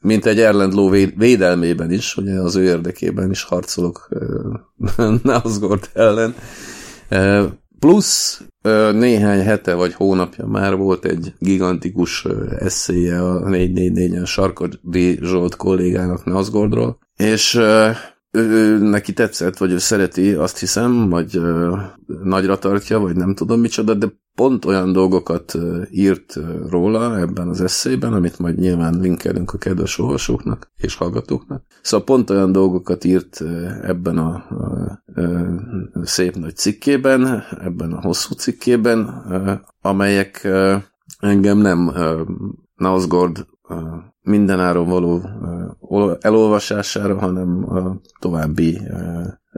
[0.00, 4.08] mint egy Erland Ló védelmében is, ugye az ő érdekében is harcolok
[5.22, 6.34] Nazgord ellen,
[7.78, 8.42] Plusz
[8.92, 12.24] néhány hete vagy hónapja már volt egy gigantikus
[12.58, 17.60] eszéje a 444-en Sarkadi Zsolt kollégának Nazgordról, és
[18.36, 21.76] ő, ő, neki tetszett, vagy ő szereti, azt hiszem, vagy ö,
[22.22, 25.58] nagyra tartja, vagy nem tudom micsoda, de pont olyan dolgokat
[25.90, 31.64] írt róla ebben az eszében, amit majd nyilván linkelünk a kedves olvasóknak és hallgatóknak.
[31.82, 33.40] Szóval pont olyan dolgokat írt
[33.82, 35.02] ebben a, a,
[35.92, 39.24] a szép nagy cikkében, ebben a hosszú cikkében,
[39.80, 40.48] amelyek
[41.18, 41.92] engem nem
[42.74, 43.46] Nausgord
[44.26, 45.22] mindenáron való
[46.20, 48.80] elolvasására, hanem a további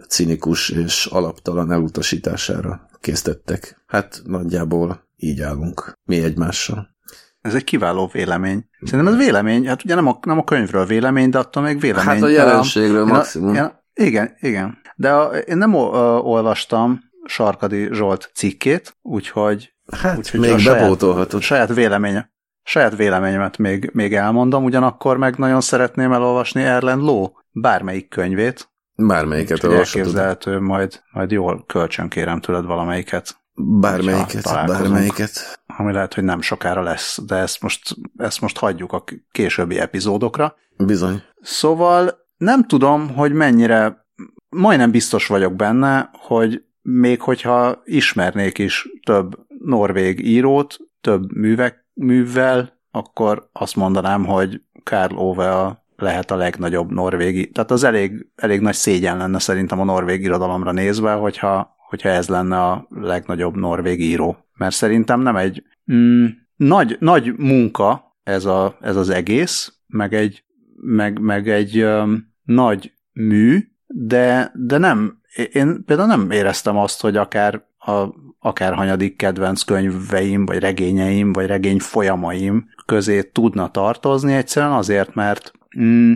[0.08, 3.82] cinikus és alaptalan elutasítására készítettek.
[3.86, 6.96] Hát nagyjából így állunk mi egymással.
[7.40, 8.64] Ez egy kiváló vélemény.
[8.80, 12.14] Szerintem ez vélemény, hát ugye nem a, nem a könyvről vélemény, de attól még vélemény.
[12.14, 13.54] Hát a jelenségről a, maximum.
[13.54, 14.78] Én a, igen, igen.
[14.96, 19.74] De a, én nem o, a, olvastam Sarkadi Zsolt cikkét, úgyhogy...
[19.92, 21.40] Hát úgyhogy még bepótolhatod.
[21.40, 22.36] Saját, saját véleménye
[22.68, 28.70] saját véleményemet még, még elmondom, ugyanakkor meg nagyon szeretném elolvasni Erlen Ló bármelyik könyvét.
[28.94, 30.00] Bármelyiket olvashatod.
[30.00, 33.36] Elképzelhető, majd, majd jól kölcsön kérem tőled valamelyiket.
[33.54, 35.60] Bármelyiket, bármelyiket.
[35.66, 40.54] Ami lehet, hogy nem sokára lesz, de ezt most, ezt most hagyjuk a későbbi epizódokra.
[40.76, 41.22] Bizony.
[41.40, 44.06] Szóval nem tudom, hogy mennyire,
[44.48, 52.72] majdnem biztos vagyok benne, hogy még hogyha ismernék is több norvég írót, több művek művvel,
[52.90, 58.60] akkor azt mondanám, hogy Karl Ove a lehet a legnagyobb norvégi, tehát az elég, elég
[58.60, 64.00] nagy szégyen lenne szerintem a norvég irodalomra nézve, hogyha, hogyha ez lenne a legnagyobb norvég
[64.00, 64.36] író.
[64.54, 70.44] Mert szerintem nem egy mm, nagy, nagy munka ez, a, ez az egész, meg egy,
[70.76, 75.20] meg, meg egy um, nagy mű, de, de nem,
[75.52, 78.06] én például nem éreztem azt, hogy akár a
[78.38, 85.52] akár hanyadik kedvenc könyveim, vagy regényeim, vagy regény folyamaim közé tudna tartozni, egyszerűen azért, mert
[85.78, 86.12] mm,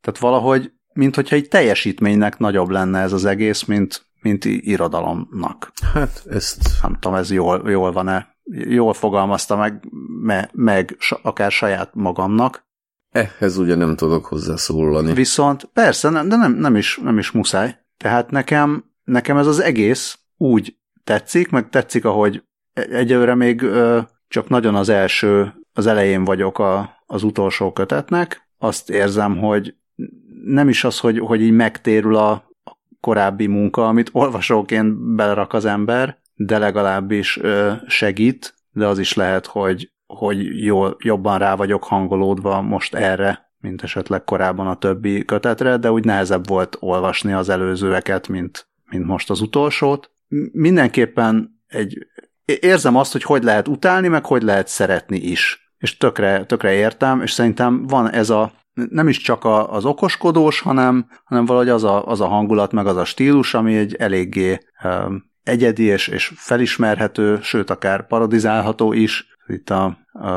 [0.00, 5.72] tehát valahogy, mint hogyha egy teljesítménynek nagyobb lenne ez az egész, mint, mint irodalomnak.
[5.94, 6.62] Hát ezt...
[6.82, 8.36] Nem tudom, ez jól, jól van-e.
[8.50, 9.82] Jól fogalmazta meg,
[10.22, 12.66] me, meg akár saját magamnak,
[13.10, 15.12] Ehhez ugye nem tudok hozzászólani.
[15.12, 17.78] Viszont persze, de nem, nem, is, nem is muszáj.
[17.96, 20.77] Tehát nekem, nekem ez az egész úgy
[21.08, 22.42] tetszik, meg tetszik, ahogy
[22.72, 23.64] egyelőre még
[24.28, 28.48] csak nagyon az első, az elején vagyok a, az utolsó kötetnek.
[28.58, 29.74] Azt érzem, hogy
[30.44, 32.50] nem is az, hogy, hogy így megtérül a
[33.00, 37.40] korábbi munka, amit olvasóként belerak az ember, de legalábbis
[37.86, 43.82] segít, de az is lehet, hogy, hogy jól, jobban rá vagyok hangolódva most erre, mint
[43.82, 49.30] esetleg korábban a többi kötetre, de úgy nehezebb volt olvasni az előzőeket, mint, mint most
[49.30, 50.10] az utolsót.
[50.52, 52.06] Mindenképpen egy,
[52.60, 55.72] érzem azt, hogy hogy lehet utálni, meg hogy lehet szeretni is.
[55.78, 60.60] És tökre, tökre értem, és szerintem van ez a, nem is csak a, az okoskodós,
[60.60, 64.58] hanem, hanem valahogy az a, az a hangulat, meg az a stílus, ami egy eléggé
[64.84, 69.26] um, egyedi és, és felismerhető, sőt akár parodizálható is.
[69.46, 70.28] Itt a, a,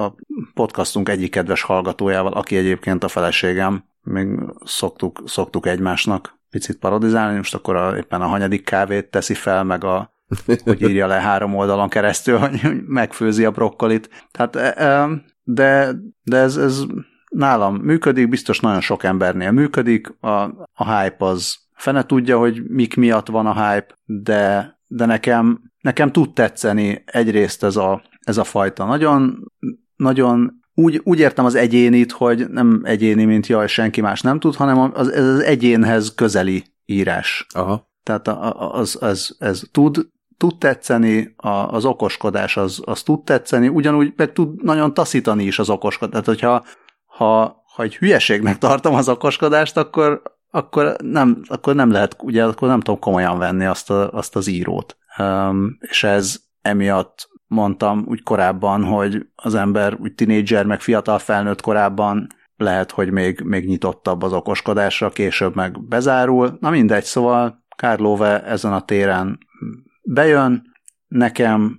[0.00, 0.14] a
[0.54, 4.28] podcastunk egyik kedves hallgatójával, aki egyébként a feleségem, még
[4.64, 9.84] szoktuk, szoktuk egymásnak picit parodizálni, most akkor a, éppen a hanyadik kávét teszi fel, meg
[9.84, 10.14] a
[10.64, 14.28] hogy írja le három oldalon keresztül, hogy megfőzi a brokkolit.
[14.30, 15.08] Tehát, e, e,
[15.42, 16.82] de, de ez, ez
[17.28, 20.28] nálam működik, biztos nagyon sok embernél működik, a,
[20.72, 26.12] a hype az fene tudja, hogy mik miatt van a hype, de, de nekem, nekem
[26.12, 29.52] tud tetszeni egyrészt ez a, ez a fajta nagyon,
[29.96, 34.54] nagyon úgy, úgy értem az egyénit, hogy nem egyéni, mint jaj, senki más nem tud,
[34.54, 37.46] hanem az, ez az egyénhez közeli írás.
[37.54, 37.92] Aha.
[38.02, 40.06] Tehát az, az, ez tud,
[40.36, 41.34] tud tetszeni,
[41.66, 46.10] az okoskodás az, az tud tetszeni, ugyanúgy meg tud nagyon taszítani is az okoskodás.
[46.10, 46.64] Tehát, hogyha
[47.04, 52.68] ha, ha egy hülyeségnek tartom az okoskodást, akkor, akkor, nem, akkor nem lehet, ugye akkor
[52.68, 54.96] nem tudom komolyan venni azt, a, azt az írót.
[55.18, 61.60] Um, és ez emiatt mondtam úgy korábban, hogy az ember úgy tinédzser, meg fiatal felnőtt
[61.60, 66.56] korábban lehet, hogy még, még nyitottabb az okoskodásra, később meg bezárul.
[66.60, 69.38] Na mindegy, szóval Kárlóve ezen a téren
[70.02, 70.72] bejön
[71.08, 71.78] nekem,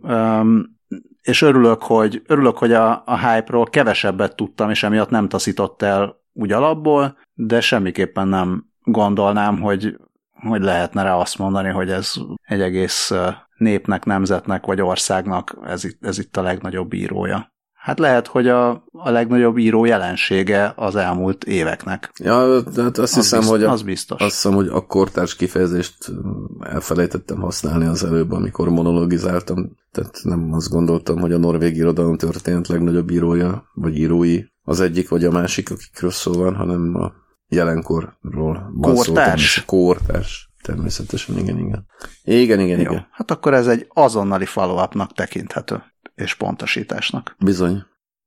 [1.22, 6.24] és örülök, hogy, örülök, hogy a, a hype-ról kevesebbet tudtam, és emiatt nem taszított el
[6.34, 9.98] úgy alapból, de semmiképpen nem gondolnám, hogy,
[10.34, 13.12] hogy lehetne rá azt mondani, hogy ez egy egész
[13.58, 17.54] népnek, nemzetnek vagy országnak ez itt, ez itt a legnagyobb írója.
[17.86, 22.12] Hát lehet, hogy a, a legnagyobb író jelensége az elmúlt éveknek.
[22.24, 24.22] Ja, hát azt az hiszem, bizt, hogy a, az biztos.
[24.22, 26.12] azt hiszem, hogy a kortárs kifejezést
[26.60, 29.76] elfelejtettem használni az előbb, amikor monologizáltam.
[29.92, 35.10] Tehát nem azt gondoltam, hogy a norvég irodalom történt legnagyobb írója, vagy írói az egyik
[35.10, 37.14] vagy a másik, akikről szó van, hanem a
[37.48, 38.74] jelenkorról.
[38.82, 39.66] Kortárs?
[39.66, 40.45] Kortárs.
[40.66, 41.86] Természetesen, igen, igen.
[42.24, 43.08] Igen, igen, Jó, igen.
[43.12, 45.84] Hát akkor ez egy azonnali follow tekinthető
[46.16, 47.36] és pontosításnak.
[47.40, 47.84] Bizony.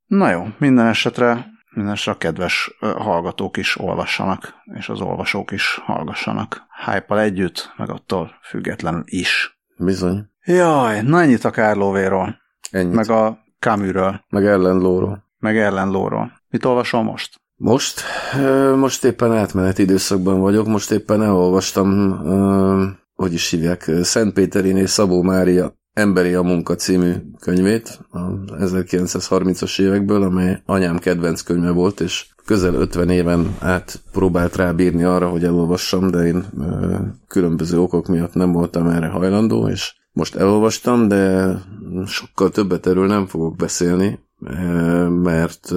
[0.07, 5.81] Na jó, minden esetre, minden esetre a kedves hallgatók is olvassanak, és az olvasók is
[5.85, 6.63] hallgassanak.
[6.85, 9.61] hype együtt, meg attól függetlenül is.
[9.77, 10.31] Bizony.
[10.45, 12.37] Jaj, na ennyit a Kárlóvéról.
[12.71, 12.95] Ennyit.
[12.95, 14.25] Meg a Camusről.
[14.29, 15.25] Meg ellenlóról.
[15.39, 16.33] Meg ellenlóról.
[16.49, 17.41] Mit olvasol most?
[17.61, 18.03] Most?
[18.77, 22.19] Most éppen átmeneti időszakban vagyok, most éppen elolvastam,
[23.15, 23.91] hogy is hívják,
[24.63, 28.19] és Szabó Mária Emberi a munka című könyvét, a
[28.61, 35.29] 1930-as évekből, amely anyám kedvenc könyve volt, és közel 50 éven át próbált rábírni arra,
[35.29, 36.45] hogy elolvassam, de én
[37.29, 41.55] különböző okok miatt nem voltam erre hajlandó, és most elolvastam, de
[42.07, 44.19] sokkal többet erről nem fogok beszélni,
[45.23, 45.73] mert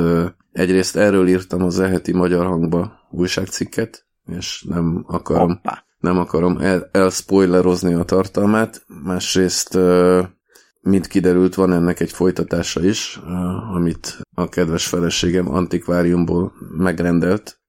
[0.51, 6.89] egyrészt erről írtam az eheti magyar hangba újságcikket, és nem akarom Hoppá nem akarom el,
[6.91, 9.77] elspoilerozni a tartalmát, másrészt
[10.81, 13.19] mint kiderült, van ennek egy folytatása is,
[13.73, 17.59] amit a kedves feleségem antikváriumból megrendelt,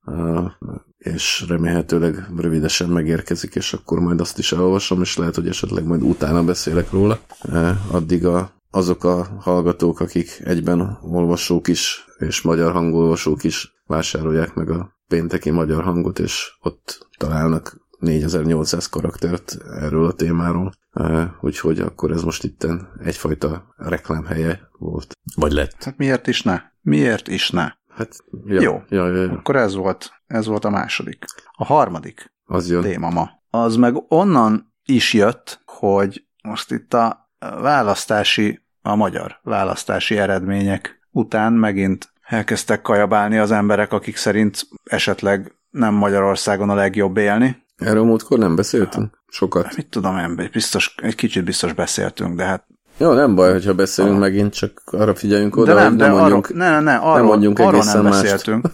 [0.98, 6.02] és remélhetőleg rövidesen megérkezik, és akkor majd azt is elolvasom, és lehet, hogy esetleg majd
[6.02, 7.20] utána beszélek róla.
[7.90, 14.70] Addig a, azok a hallgatók, akik egyben olvasók is, és magyar hangolvasók is vásárolják meg
[14.70, 20.72] a pénteki magyar hangot, és ott találnak 4800 karaktert erről a témáról,
[21.40, 25.18] úgyhogy akkor ez most itten egyfajta reklámhelye volt.
[25.34, 25.82] Vagy lett.
[25.82, 26.60] Hát miért is ne?
[26.80, 27.72] Miért is ne?
[27.88, 29.32] Hát, ja, Jó, ja, ja, ja.
[29.32, 31.24] akkor ez volt, ez volt a második.
[31.52, 32.82] A harmadik az jön.
[32.82, 33.30] téma ma.
[33.50, 41.52] Az meg onnan is jött, hogy most itt a választási, a magyar választási eredmények után
[41.52, 48.38] megint elkezdtek kajabálni az emberek, akik szerint esetleg nem Magyarországon a legjobb élni, Erről múltkor
[48.38, 49.22] nem beszéltünk?
[49.28, 49.76] Sokat.
[49.76, 52.66] Mit tudom én, biztos, egy kicsit biztos beszéltünk, de hát
[52.96, 54.18] Jó, nem baj, hogyha beszélünk a...
[54.18, 57.14] megint, csak arra figyeljünk oda, de nem, hogy de nem mondjunk, arról, ne, ne, arról,
[57.14, 58.22] nem mondjunk arról nem mást.
[58.22, 58.68] beszéltünk.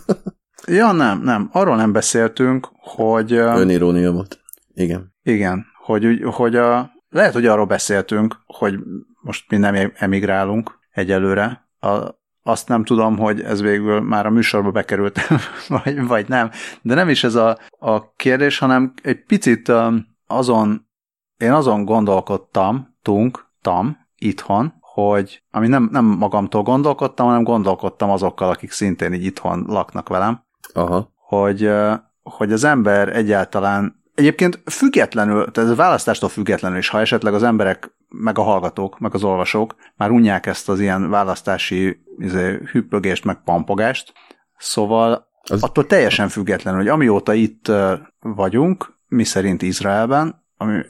[0.67, 3.33] ja, nem, nem, arról nem beszéltünk, hogy...
[3.33, 4.41] Önirónia volt.
[4.75, 5.15] Igen.
[5.23, 8.79] Igen, hogy, hogy a, lehet, hogy arról beszéltünk, hogy
[9.21, 11.69] most mi nem emigrálunk egyelőre.
[11.81, 15.21] A, azt nem tudom, hogy ez végül már a műsorba bekerült,
[15.69, 16.51] vagy, vagy nem.
[16.83, 20.89] De nem is ez a, a kérdés, hanem egy picit um, azon,
[21.37, 28.51] én azon gondolkodtam, tunk, tam, itthon, hogy, ami nem, nem magamtól gondolkodtam, hanem gondolkodtam azokkal,
[28.51, 31.13] akik szintén így itthon laknak velem, Aha.
[31.15, 37.35] hogy, ö, hogy az ember egyáltalán egyébként függetlenül, tehát a választástól függetlenül is, ha esetleg
[37.35, 42.61] az emberek, meg a hallgatók, meg az olvasók már unják ezt az ilyen választási izé,
[42.73, 44.13] hüppögést, meg pampogást,
[44.57, 47.73] szóval Az- attól teljesen függetlenül, hogy amióta itt
[48.21, 50.81] vagyunk, mi szerint Izraelben, ami,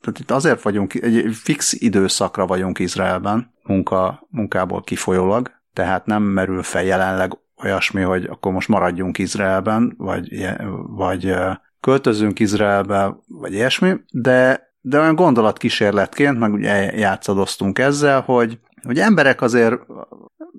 [0.00, 6.62] tehát itt azért vagyunk, egy fix időszakra vagyunk Izraelben, munka, munkából kifolyólag, tehát nem merül
[6.62, 10.48] fel jelenleg olyasmi, hogy akkor most maradjunk Izraelben, vagy,
[10.86, 11.34] vagy
[11.80, 19.40] költözünk Izraelbe, vagy ilyesmi, de, de olyan gondolatkísérletként, meg ugye játszadoztunk ezzel, hogy, hogy emberek
[19.40, 19.80] azért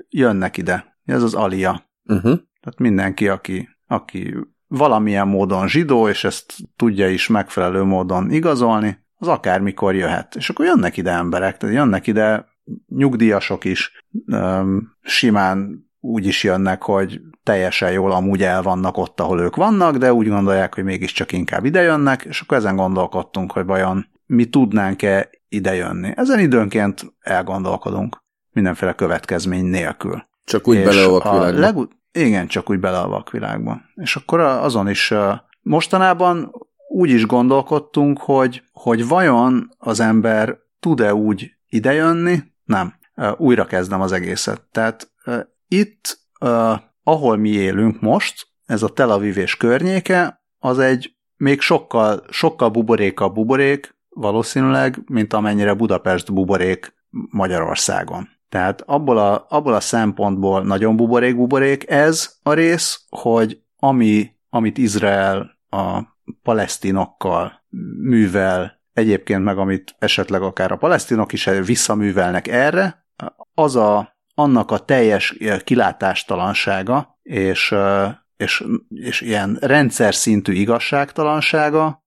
[0.09, 0.97] jönnek ide.
[1.05, 1.89] Ez az alia.
[2.05, 2.39] Uh-huh.
[2.61, 4.35] Tehát mindenki, aki, aki
[4.67, 10.35] valamilyen módon zsidó, és ezt tudja is megfelelő módon igazolni, az akármikor jöhet.
[10.35, 12.45] És akkor jönnek ide emberek, tehát jönnek ide
[12.87, 13.91] nyugdíjasok is,
[14.27, 19.97] öm, simán úgy is jönnek, hogy teljesen jól amúgy el vannak ott, ahol ők vannak,
[19.97, 24.45] de úgy gondolják, hogy mégiscsak inkább ide jönnek, és akkor ezen gondolkodtunk, hogy vajon mi
[24.45, 26.11] tudnánk-e ide jönni.
[26.15, 30.27] Ezen időnként elgondolkodunk, mindenféle következmény nélkül.
[30.43, 31.59] Csak úgy bele a a vakvilágba.
[31.59, 33.81] Legut- igen, csak úgy bele a vakvilágba.
[33.95, 35.13] És akkor azon is
[35.61, 36.51] mostanában
[36.89, 42.43] úgy is gondolkodtunk, hogy, hogy vajon az ember tud-e úgy idejönni?
[42.63, 42.93] Nem.
[43.37, 44.61] Újra kezdem az egészet.
[44.71, 45.11] Tehát
[45.67, 46.19] itt,
[47.03, 52.69] ahol mi élünk most, ez a Tel Aviv és környéke, az egy még sokkal, sokkal
[52.69, 56.93] buborékabb buborék, valószínűleg, mint amennyire Budapest buborék
[57.29, 58.29] Magyarországon.
[58.49, 65.57] Tehát abból a, abból a szempontból nagyon buborék-buborék ez a rész, hogy ami, amit Izrael
[65.69, 66.01] a
[66.43, 67.63] palesztinokkal
[68.01, 73.05] művel, egyébként meg amit esetleg akár a palesztinok is visszaművelnek erre,
[73.53, 77.75] az a, annak a teljes kilátástalansága és,
[78.37, 82.03] és, és ilyen rendszer szintű igazságtalansága,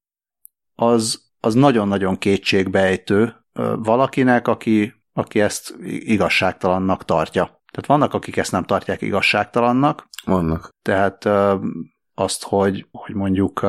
[0.75, 3.35] az, az nagyon-nagyon kétségbejtő
[3.75, 7.43] valakinek, aki, aki ezt igazságtalannak tartja.
[7.43, 10.69] Tehát vannak, akik ezt nem tartják igazságtalannak, Vannak.
[10.81, 11.25] tehát
[12.13, 13.61] azt, hogy, hogy mondjuk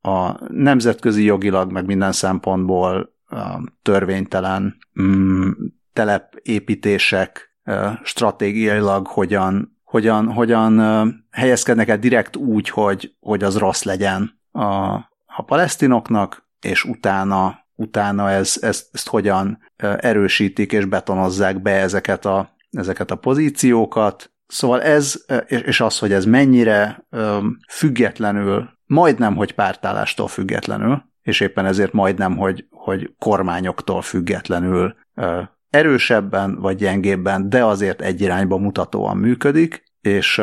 [0.00, 3.14] a nemzetközi jogilag, meg minden szempontból
[3.82, 5.50] törvénytelen mm,
[5.92, 7.56] telepépítések
[8.02, 10.80] stratégiailag hogyan, hogyan, hogyan
[11.30, 14.94] helyezkednek el direkt úgy, hogy, hogy az rossz legyen a,
[15.26, 19.58] a palesztinoknak, és utána, utána ez, ezt, ezt hogyan
[19.96, 24.30] erősítik és betonozzák be ezeket a, ezeket a pozíciókat.
[24.46, 27.06] Szóval ez, és az, hogy ez mennyire
[27.68, 34.96] függetlenül, majdnem, hogy pártállástól függetlenül, és éppen ezért majdnem, hogy, hogy kormányoktól függetlenül
[35.70, 40.42] erősebben vagy gyengébben, de azért egy irányba mutatóan működik, és,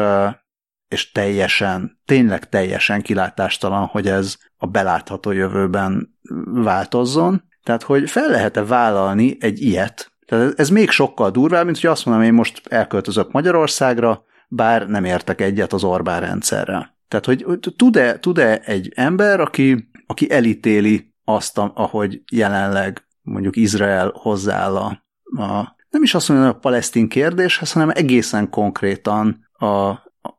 [0.87, 7.43] és teljesen, tényleg teljesen kilátástalan, hogy ez a belátható jövőben változzon.
[7.63, 10.11] Tehát, hogy fel lehet-e vállalni egy ilyet?
[10.25, 15.05] Tehát ez még sokkal durvább, mint hogy azt mondom, én most elköltözök Magyarországra, bár nem
[15.05, 16.95] értek egyet az Orbán rendszerrel.
[17.07, 24.75] Tehát, hogy tud-e, tud-e egy ember, aki, aki elítéli azt, ahogy jelenleg mondjuk Izrael hozzááll
[24.75, 25.03] a,
[25.43, 29.67] a nem is azt hogy a palesztin kérdéshez, hanem egészen konkrétan a,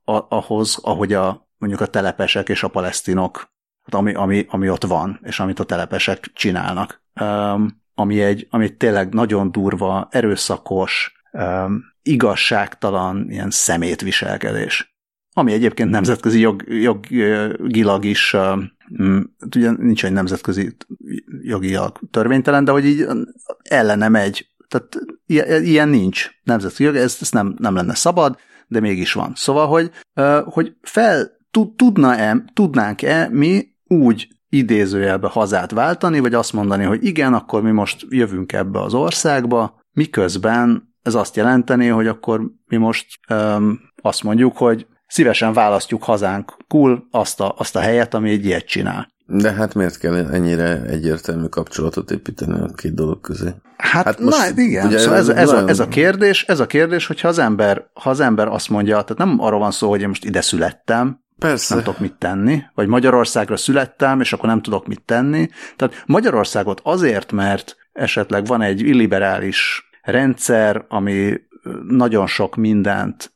[0.05, 4.85] a, ahhoz, ahogy a, mondjuk a telepesek és a palesztinok, hát ami, ami, ami ott
[4.85, 7.03] van, és amit a telepesek csinálnak.
[7.21, 14.97] Um, ami egy, ami egy tényleg nagyon durva, erőszakos, um, igazságtalan, ilyen szemétviselkedés.
[15.33, 18.73] Ami egyébként nemzetközi jog, jogilag is, um,
[19.55, 20.77] ugye nincs egy nemzetközi
[21.43, 23.07] jogilag törvénytelen, de hogy így
[23.63, 24.49] ellene megy.
[24.69, 24.99] Tehát
[25.65, 28.39] ilyen nincs nemzetközi jog, ezt, ezt nem, nem lenne szabad,
[28.75, 29.33] de mégis van.
[29.35, 29.91] Szóval, hogy,
[30.45, 31.31] hogy fel
[31.77, 38.07] tudna-e, tudnánk-e mi úgy idézőjelbe hazát váltani, vagy azt mondani, hogy igen, akkor mi most
[38.09, 44.57] jövünk ebbe az országba, miközben ez azt jelenteni, hogy akkor mi most öm, azt mondjuk,
[44.57, 49.13] hogy szívesen választjuk hazánk cool azt a, azt a helyet, ami egy ilyet csinál.
[49.27, 53.49] De hát miért kell ennyire egyértelmű kapcsolatot építeni a két dolog közé?
[53.77, 56.67] Hát, hát most, na, igen, ugye szóval ez, ez, a, ez, a kérdés, ez a
[56.67, 60.01] kérdés, hogyha az ember, ha az ember azt mondja, tehát nem arról van szó, hogy
[60.01, 61.75] én most ide születtem, Persze.
[61.75, 65.49] nem tudok mit tenni, vagy Magyarországra születtem, és akkor nem tudok mit tenni.
[65.77, 71.41] Tehát Magyarországot azért, mert esetleg van egy illiberális rendszer, ami
[71.89, 73.33] nagyon sok mindent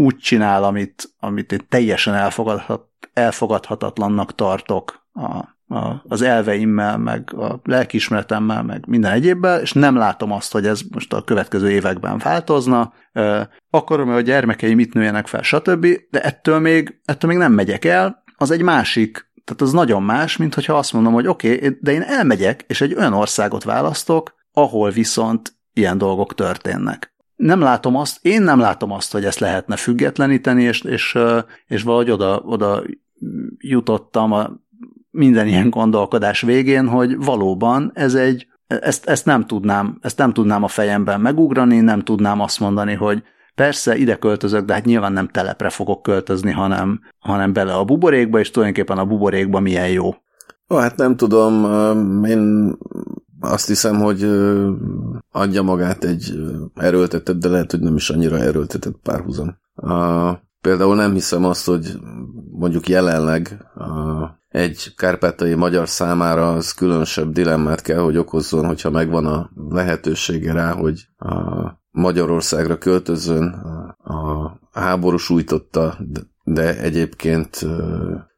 [0.00, 5.24] úgy csinál, amit, amit én teljesen elfogadhat, elfogadhatatlannak tartok a,
[5.74, 10.80] a, az elveimmel, meg a lelkiismeretemmel, meg minden egyébbel, és nem látom azt, hogy ez
[10.90, 12.92] most a következő években változna.
[13.70, 17.84] Akarom, hogy a gyermekeim mit nőjenek fel, stb., de ettől még, ettől még nem megyek
[17.84, 18.22] el.
[18.36, 21.92] Az egy másik tehát az nagyon más, mint hogyha azt mondom, hogy oké, okay, de
[21.92, 28.18] én elmegyek, és egy olyan országot választok, ahol viszont ilyen dolgok történnek nem látom azt,
[28.22, 31.18] én nem látom azt, hogy ezt lehetne függetleníteni, és, és,
[31.66, 32.82] és valahogy oda, oda
[33.58, 34.50] jutottam a
[35.10, 40.62] minden ilyen gondolkodás végén, hogy valóban ez egy, ezt, ezt, nem tudnám, ezt nem tudnám
[40.62, 43.22] a fejemben megugrani, nem tudnám azt mondani, hogy
[43.54, 48.38] persze ide költözök, de hát nyilván nem telepre fogok költözni, hanem, hanem bele a buborékba,
[48.38, 50.14] és tulajdonképpen a buborékba milyen jó.
[50.68, 51.64] Ó, hát nem tudom,
[52.24, 52.72] én
[53.40, 54.26] azt hiszem, hogy
[55.30, 56.38] adja magát egy
[56.74, 59.58] erőltetett, de lehet, hogy nem is annyira erőltetett párhuzam.
[60.60, 61.98] Például nem hiszem azt, hogy
[62.50, 63.64] mondjuk jelenleg
[64.48, 70.72] egy kárpátai magyar számára az különösebb dilemmát kell, hogy okozzon, hogyha megvan a lehetősége rá,
[70.72, 73.44] hogy a Magyarországra költözön,
[74.04, 75.98] a háború sújtotta,
[76.44, 77.66] de egyébként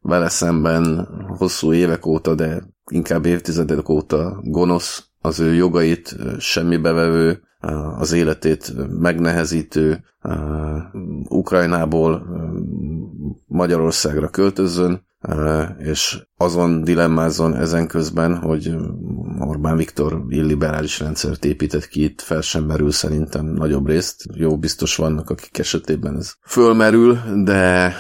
[0.01, 7.43] vele szemben hosszú évek óta, de inkább évtizedek óta gonosz, az ő jogait semmibevevő,
[7.99, 10.05] az életét megnehezítő,
[11.29, 12.27] Ukrajnából
[13.47, 15.05] Magyarországra költözön,
[15.79, 18.75] és azon dilemmázzon ezen közben, hogy
[19.39, 24.25] Orbán Viktor illiberális rendszert épített ki, itt fel sem merül szerintem nagyobb részt.
[24.35, 27.95] Jó, biztos vannak, akik esetében ez fölmerül, de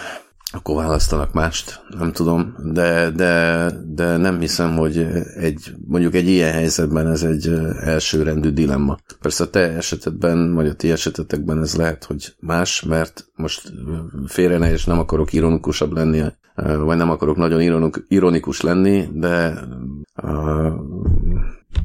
[0.52, 6.52] akkor választanak mást, nem tudom, de, de, de nem hiszem, hogy egy, mondjuk egy ilyen
[6.52, 7.46] helyzetben ez egy
[7.80, 8.98] elsőrendű dilemma.
[9.20, 13.72] Persze a te esetedben, vagy a ti esetetekben ez lehet, hogy más, mert most
[14.26, 16.22] félre ne, és nem akarok ironikusabb lenni,
[16.54, 19.54] vagy nem akarok nagyon ironikus lenni, de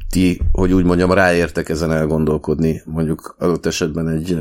[0.09, 2.81] ti, hogy úgy mondjam, ráértek ezen elgondolkodni.
[2.85, 4.39] Mondjuk adott esetben egy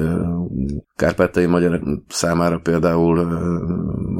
[0.97, 3.38] kárpátai magyar számára például,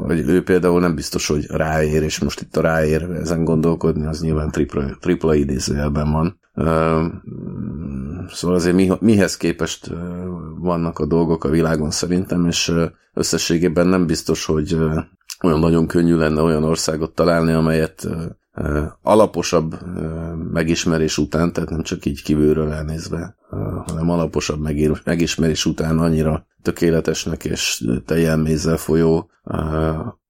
[0.05, 4.21] vagy ő például nem biztos, hogy ráér, és most itt a ráér ezen gondolkodni, az
[4.21, 6.39] nyilván tripla, tripla idézőjelben van.
[8.29, 9.91] Szóval azért mi, mihez képest
[10.59, 12.73] vannak a dolgok a világon szerintem, és
[13.13, 14.77] összességében nem biztos, hogy
[15.43, 18.07] olyan nagyon könnyű lenne olyan országot találni, amelyet
[19.01, 19.75] alaposabb
[20.51, 23.35] megismerés után, tehát nem csak így kívülről elnézve,
[23.85, 24.61] hanem alaposabb
[25.03, 29.29] megismerés után annyira tökéletesnek és teljelmézzel folyó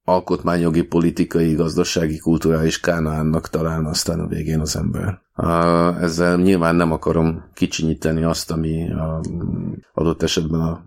[0.04, 5.22] alkotmányjogi, politikai, gazdasági, kulturális kánaánnak talán aztán a végén az ember.
[6.02, 8.90] Ezzel nyilván nem akarom kicsinyíteni azt, ami
[9.94, 10.84] adott esetben a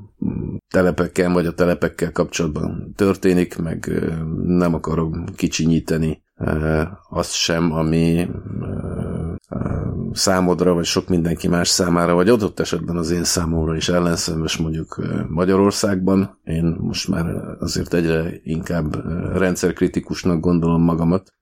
[0.68, 4.02] telepekkel vagy a telepekkel kapcsolatban történik, meg
[4.44, 6.22] nem akarom kicsinyíteni
[7.08, 8.28] azt sem, ami
[10.12, 15.00] számodra, vagy sok mindenki más számára, vagy adott esetben az én számomra is ellenszemes mondjuk
[15.28, 16.38] Magyarországban.
[16.44, 17.26] Én most már
[17.58, 18.94] azért egyre inkább
[19.36, 21.32] rendszerkritikusnak gondolom magamat,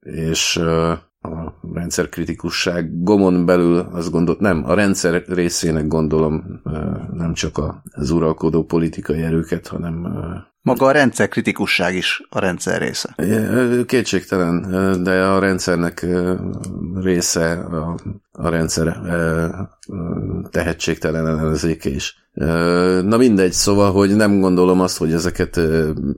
[0.00, 1.10] és a
[1.72, 6.60] rendszerkritikusság gomon belül azt gondolom, nem, a rendszer részének gondolom
[7.12, 10.06] nem csak az uralkodó politikai erőket, hanem
[10.62, 13.16] maga a rendszer kritikusság is a rendszer része.
[13.86, 14.62] Kétségtelen,
[15.02, 16.06] de a rendszernek
[16.94, 17.98] része a,
[18.32, 19.00] a rendszer
[20.50, 22.20] tehetségtelen ellenzéke is.
[23.04, 25.60] Na mindegy, szóval, hogy nem gondolom azt, hogy ezeket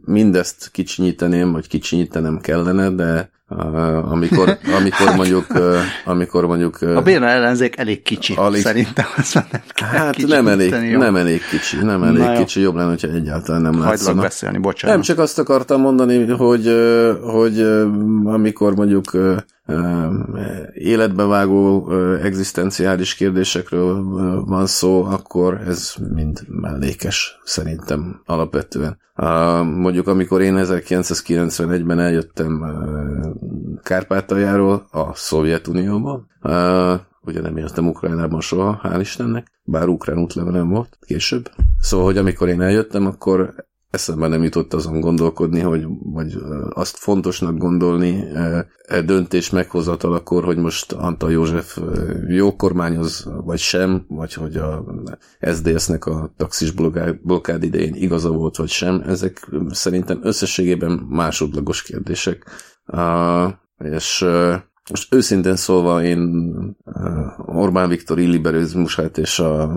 [0.04, 5.46] mindezt kicsinyíteném, vagy kicsinyítenem kellene, de amikor, amikor mondjuk,
[6.04, 6.82] amikor mondjuk...
[6.82, 11.40] A béna ellenzék elég kicsi, alig, szerintem azt nem kell Hát nem elég, nem elég
[11.50, 14.22] kicsi, nem elég Na kicsi, jobb lenne, hogyha egyáltalán nem látszana.
[14.22, 14.96] beszélni, bocsánat.
[14.96, 16.72] Nem, csak azt akartam mondani, hogy,
[17.22, 17.60] hogy
[18.24, 19.10] amikor mondjuk
[20.72, 21.90] életbe vágó
[22.22, 24.04] egzisztenciális kérdésekről
[24.44, 28.98] van szó, akkor ez mind mellékes szerintem alapvetően.
[29.64, 32.64] Mondjuk amikor én 1991-ben eljöttem
[33.82, 36.26] Kárpátaljáról a Szovjetunióba,
[37.22, 41.50] ugye nem éltem Ukrajnában soha, hál' Istennek, bár ukrán útlevelem volt később.
[41.80, 43.54] Szóval, hogy amikor én eljöttem, akkor
[43.94, 46.36] eszembe nem jutott azon gondolkodni, hogy vagy
[46.70, 48.24] azt fontosnak gondolni
[48.86, 51.78] e döntés meghozatalakor, hogy most Antal József
[52.28, 54.84] jó kormányoz, vagy sem, vagy hogy a
[55.40, 56.70] SZDSZ-nek a taxis
[57.22, 59.02] blokkád idején igaza volt, vagy sem.
[59.06, 62.46] Ezek szerintem összességében másodlagos kérdések.
[63.78, 64.26] És
[64.90, 66.30] most őszintén szólva én
[67.46, 69.72] Orbán Viktor illiberalizmusát és a,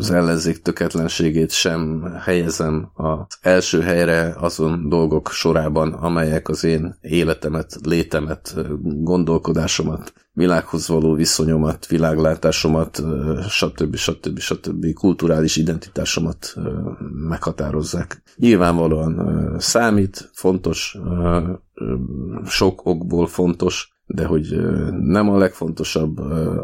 [0.00, 7.78] az ellenzék töketlenségét sem helyezem az első helyre azon dolgok sorában, amelyek az én életemet,
[7.82, 13.02] létemet, gondolkodásomat, világhoz való viszonyomat, világlátásomat,
[13.48, 13.96] stb.
[13.96, 14.38] stb.
[14.38, 14.92] stb.
[14.92, 16.54] kulturális identitásomat
[17.28, 18.22] meghatározzák.
[18.36, 20.98] Nyilvánvalóan számít, fontos,
[22.46, 26.18] sok okból fontos, de hogy nem a legfontosabb,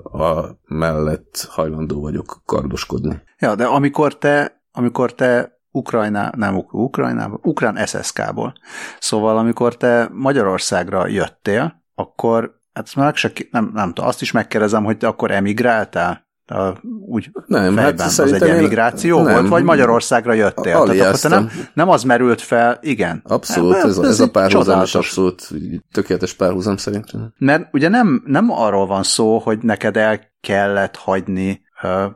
[0.05, 3.23] a mellett hajlandó vagyok kardoskodni.
[3.39, 8.55] Ja, de amikor te, amikor te Ukrajná, nem Ukrajnából, Ukrán SSK-ból.
[8.99, 14.85] Szóval amikor te Magyarországra jöttél, akkor hát már se, nem, nem tudom, azt is megkérdezem,
[14.85, 16.26] hogy te akkor emigráltál?
[16.47, 16.73] A,
[17.07, 20.63] úgy nem, hát az egy emigráció nem, volt, vagy Magyarországra jöttél?
[20.63, 23.23] Tehát akkor te nem, nem az merült fel, igen.
[23.25, 25.49] Abszolút, hát, ez, ez, ez a párhuzam is abszolút
[25.93, 27.33] tökéletes párhuzam szerintem.
[27.39, 31.63] Mert ugye nem, nem arról van szó, hogy neked el kellett hagyni,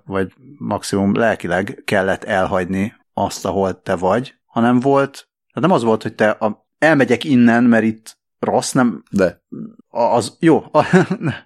[0.04, 6.02] vagy maximum lelkileg kellett elhagyni azt, ahol te vagy, hanem volt, hát nem az volt,
[6.02, 9.02] hogy te a, elmegyek innen, mert itt rossz, nem...
[9.10, 9.42] De.
[9.90, 10.62] Az jó.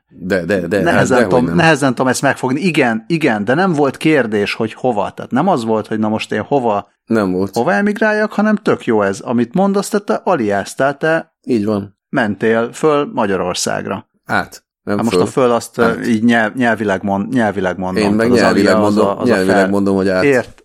[0.08, 0.82] de, de, de.
[0.82, 2.60] Nehezen, hát tudom, nehezen tudom ezt megfogni.
[2.60, 5.10] Igen, igen, de nem volt kérdés, hogy hova.
[5.10, 7.54] Tehát nem az volt, hogy na most én hova, nem volt.
[7.54, 9.20] hova emigráljak, hanem tök jó ez.
[9.20, 11.98] Amit mondasz, te, te aliáztál, te Így van.
[12.08, 14.08] mentél föl Magyarországra.
[14.24, 14.64] Át.
[14.82, 16.06] Nem hát most a föl azt át.
[16.06, 18.02] így nyelv, nyelvileg, mond, nyelvileg mondom.
[18.02, 19.68] Én meg nyelvileg mondom, az a, az nyelvileg a fel...
[19.68, 20.22] mondom, hogy át.
[20.22, 20.64] Ért,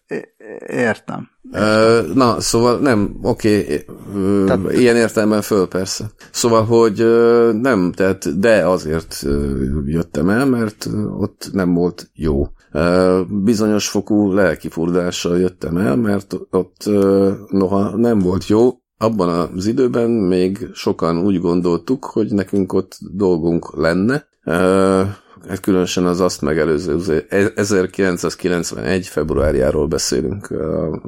[0.68, 1.30] értem.
[2.14, 3.86] Na, szóval nem, oké, okay,
[4.46, 4.72] tehát...
[4.72, 6.12] ilyen értelemben föl persze.
[6.32, 6.98] Szóval, hogy
[7.62, 9.26] nem, tehát de azért
[9.86, 10.90] jöttem el, mert
[11.20, 12.48] ott nem volt jó.
[13.44, 16.90] Bizonyos fokú lelkifurdással jöttem el, mert ott
[17.48, 23.78] noha nem volt jó, abban az időben még sokan úgy gondoltuk, hogy nekünk ott dolgunk
[23.78, 24.28] lenne,
[25.48, 27.26] hát különösen az azt megelőző
[27.56, 29.08] 1991.
[29.08, 30.52] februárjáról beszélünk.
[30.52, 31.02] A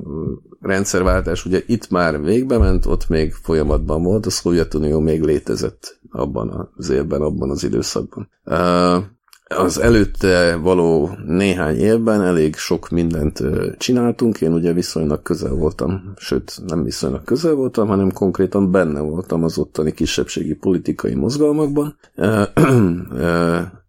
[0.61, 6.71] rendszerváltás ugye itt már végbe ment, ott még folyamatban volt, a Szovjetunió még létezett abban
[6.77, 8.29] az évben, abban az időszakban.
[9.55, 13.43] Az előtte való néhány évben elég sok mindent
[13.77, 19.43] csináltunk, én ugye viszonylag közel voltam, sőt nem viszonylag közel voltam, hanem konkrétan benne voltam
[19.43, 21.97] az ottani kisebbségi politikai mozgalmakban,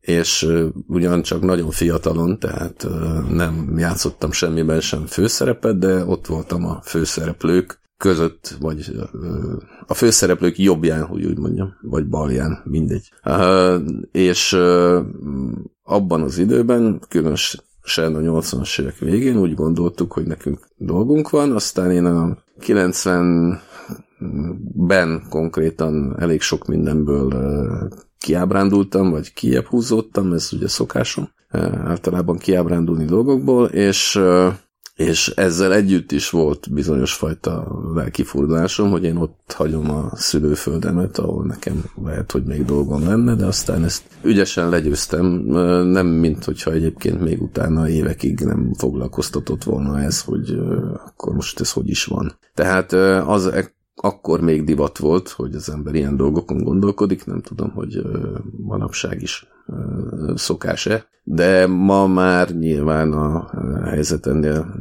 [0.03, 0.49] és
[0.87, 2.87] ugyancsak nagyon fiatalon, tehát
[3.31, 8.93] nem játszottam semmiben sem főszerepet, de ott voltam a főszereplők között, vagy
[9.87, 13.13] a főszereplők jobbján, hogy úgy mondjam, vagy balján, mindegy.
[14.13, 14.53] És
[15.83, 21.91] abban az időben, különösen a 80-as évek végén úgy gondoltuk, hogy nekünk dolgunk van, aztán
[21.91, 27.29] én a 90-ben konkrétan elég sok mindenből
[28.23, 31.29] kiábrándultam, vagy kiebb húzódtam, ez ugye szokásom,
[31.85, 34.20] általában kiábrándulni dolgokból, és
[34.97, 41.45] és ezzel együtt is volt bizonyos fajta lelkifordulásom, hogy én ott hagyom a szülőföldemet, ahol
[41.45, 45.27] nekem lehet, hogy még dolgom lenne, de aztán ezt ügyesen legyőztem,
[45.87, 50.59] nem mint hogyha egyébként még utána évekig nem foglalkoztatott volna ez, hogy
[51.07, 52.39] akkor most ez hogy is van.
[52.55, 52.93] Tehát
[53.27, 58.03] az e- akkor még divat volt, hogy az ember ilyen dolgokon gondolkodik, nem tudom, hogy
[58.57, 59.47] manapság is
[60.34, 63.51] szokás-e, de ma már nyilván a
[63.84, 64.74] helyzet ennél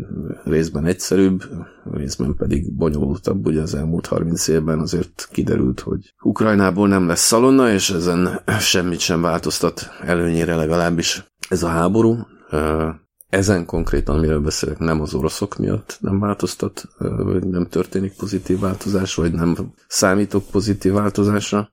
[0.44, 1.44] részben egyszerűbb,
[1.92, 3.46] részben pedig bonyolultabb.
[3.46, 9.00] Ugye az elmúlt 30 évben azért kiderült, hogy Ukrajnából nem lesz szalonna, és ezen semmit
[9.00, 12.18] sem változtat előnyére legalábbis ez a háború.
[13.32, 19.16] Ezen konkrétan, amiről beszélek, nem az oroszok miatt nem változtat, vagy nem történik pozitív változás,
[19.16, 19.56] vagy nem
[19.88, 21.72] számítok pozitív változásra.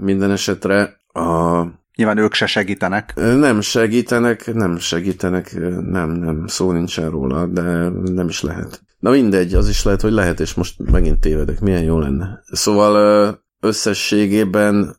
[0.00, 1.64] Minden esetre a
[1.94, 3.12] Nyilván ők se segítenek.
[3.14, 5.54] Nem segítenek, nem segítenek,
[5.90, 8.82] nem, nem, szó nincsen róla, de nem is lehet.
[8.98, 12.42] Na mindegy, az is lehet, hogy lehet, és most megint tévedek, milyen jó lenne.
[12.52, 14.96] Szóval összességében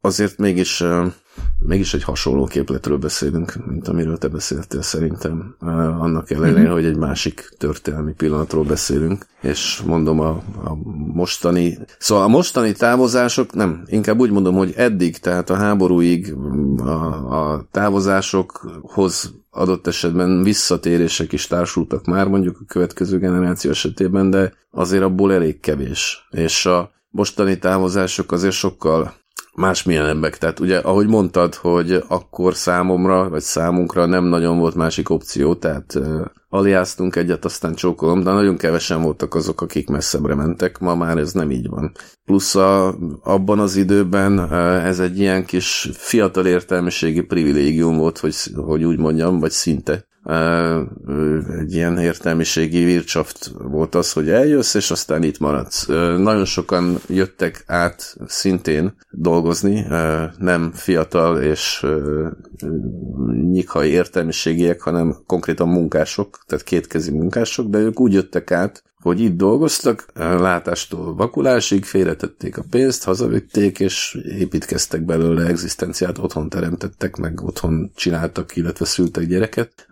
[0.00, 0.84] azért mégis
[1.58, 5.54] mégis egy hasonló képletről beszélünk, mint amiről te beszéltél szerintem.
[6.00, 6.72] Annak ellenére, mm-hmm.
[6.72, 10.28] hogy egy másik történelmi pillanatról beszélünk, és mondom a,
[10.64, 10.74] a
[11.12, 16.34] mostani, szóval a mostani távozások, nem, inkább úgy mondom, hogy eddig, tehát a háborúig
[16.78, 24.52] a, a távozásokhoz adott esetben visszatérések is társultak már mondjuk a következő generáció esetében, de
[24.70, 26.28] azért abból elég kevés.
[26.30, 29.14] És a mostani távozások azért sokkal
[29.54, 30.38] másmilyenebbek.
[30.38, 35.94] Tehát ugye, ahogy mondtad, hogy akkor számomra, vagy számunkra nem nagyon volt másik opció, tehát
[35.94, 41.18] uh, aliáztunk egyet, aztán csókolom, de nagyon kevesen voltak azok, akik messzebbre mentek, ma már
[41.18, 41.92] ez nem így van.
[42.24, 48.34] Plusz a, abban az időben uh, ez egy ilyen kis fiatal értelmiségi privilégium volt, hogy,
[48.54, 50.08] hogy úgy mondjam, vagy szinte
[51.58, 55.86] egy ilyen értelmiségi vircsaft volt az, hogy eljössz, és aztán itt maradsz.
[56.16, 59.86] Nagyon sokan jöttek át szintén dolgozni,
[60.38, 61.86] nem fiatal és
[63.50, 69.36] nyikhai értelmiségiek, hanem konkrétan munkások, tehát kétkezi munkások, de ők úgy jöttek át, hogy itt
[69.36, 77.90] dolgoztak, látástól vakulásig, félretették a pénzt, hazavitték, és építkeztek belőle egzisztenciát, otthon teremtettek, meg otthon
[77.94, 79.88] csináltak, illetve szültek gyereket.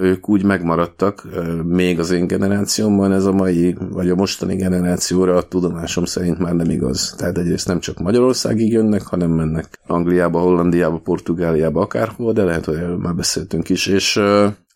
[0.00, 1.26] Ők úgy megmaradtak,
[1.64, 6.54] még az én generációmban, ez a mai, vagy a mostani generációra a tudomásom szerint már
[6.54, 7.14] nem igaz.
[7.18, 12.76] Tehát egyrészt nem csak Magyarországig jönnek, hanem mennek Angliába, Hollandiába, Portugáliába, akárhol, de lehet, hogy
[12.76, 14.20] erről már beszéltünk is, és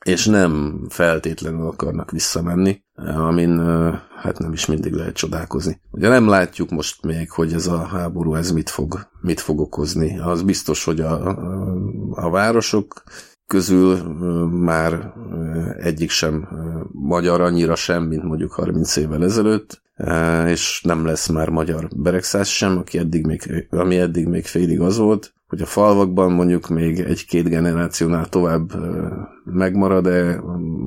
[0.05, 3.59] és nem feltétlenül akarnak visszamenni, amin
[4.17, 5.81] hát nem is mindig lehet csodálkozni.
[5.91, 10.19] Ugye nem látjuk most még, hogy ez a háború ez mit fog, mit fog okozni.
[10.19, 11.37] Az biztos, hogy a,
[12.11, 13.03] a városok
[13.47, 13.97] közül
[14.49, 15.13] már
[15.79, 16.49] egyik sem
[16.93, 19.83] magyar annyira sem, mint mondjuk 30 évvel ezelőtt,
[20.47, 24.97] és nem lesz már magyar beregszáz sem, aki eddig még, ami eddig még félig az
[24.97, 28.71] volt, hogy a falvakban mondjuk még egy-két generációnál tovább
[29.45, 30.41] megmarad, de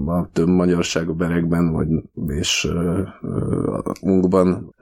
[0.05, 1.87] a több magyarság a berekben, vagy
[2.27, 2.63] és
[3.83, 4.75] a munkban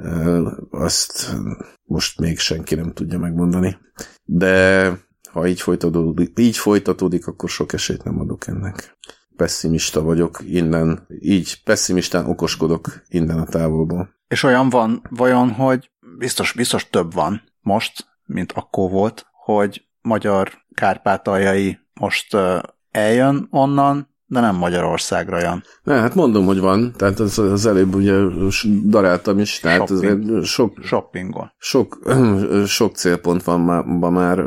[0.69, 1.35] azt
[1.83, 3.77] most még senki nem tudja megmondani.
[4.23, 4.97] De
[5.31, 8.97] ha így folytatódik, így folytatódik, akkor sok esélyt nem adok ennek.
[9.35, 14.09] Pessimista vagyok innen, így pessimistán okoskodok innen a távolból.
[14.27, 20.51] És olyan van, vajon, hogy biztos, biztos több van most, mint akkor volt, hogy magyar
[20.73, 22.37] kárpátaljai most
[22.91, 25.63] eljön onnan, de nem Magyarországra jön.
[25.83, 26.93] Ne, hát mondom, hogy van.
[26.97, 28.13] Tehát az, az előbb ugye
[28.85, 29.59] daráltam is.
[29.59, 30.37] Tehát Shopping.
[30.37, 31.51] Ez, sok, Shoppingon.
[31.57, 31.99] Sok,
[32.65, 34.39] sok célpont van már, már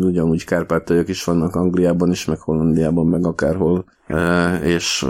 [0.00, 3.84] ugyanúgy kárpátaljak is vannak Angliában is, meg Hollandiában, meg akárhol
[4.62, 5.06] és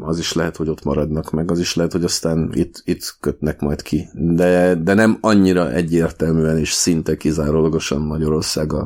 [0.00, 3.60] az is lehet, hogy ott maradnak meg, az is lehet, hogy aztán itt, itt kötnek
[3.60, 4.08] majd ki.
[4.12, 8.80] De, de nem annyira egyértelműen és szinte kizárólagosan Magyarország a,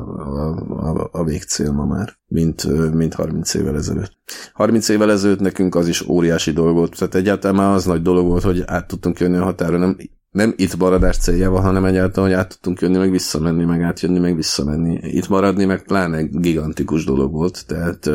[0.69, 4.13] a, a végcél ma már, mint, mint 30 évvel ezelőtt.
[4.53, 8.25] 30 évvel ezelőtt nekünk az is óriási dolog volt, tehát egyáltalán már az nagy dolog
[8.25, 9.97] volt, hogy át tudtunk jönni a határon, nem,
[10.31, 14.35] nem itt maradás céljával, hanem egyáltalán, hogy át tudtunk jönni, meg visszamenni, meg átjönni, meg
[14.35, 14.99] visszamenni.
[15.01, 18.09] Itt maradni, meg pláne gigantikus dolog volt, tehát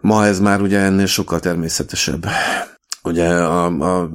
[0.00, 2.26] Ma ez már ugye ennél sokkal természetesebb.
[3.02, 4.10] Ugye a, a,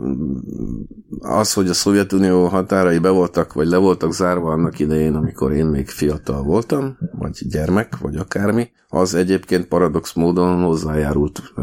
[1.19, 5.65] az, hogy a Szovjetunió határai be voltak, vagy le voltak zárva annak idején, amikor én
[5.65, 11.53] még fiatal voltam, vagy gyermek, vagy akármi, az egyébként paradox módon hozzájárult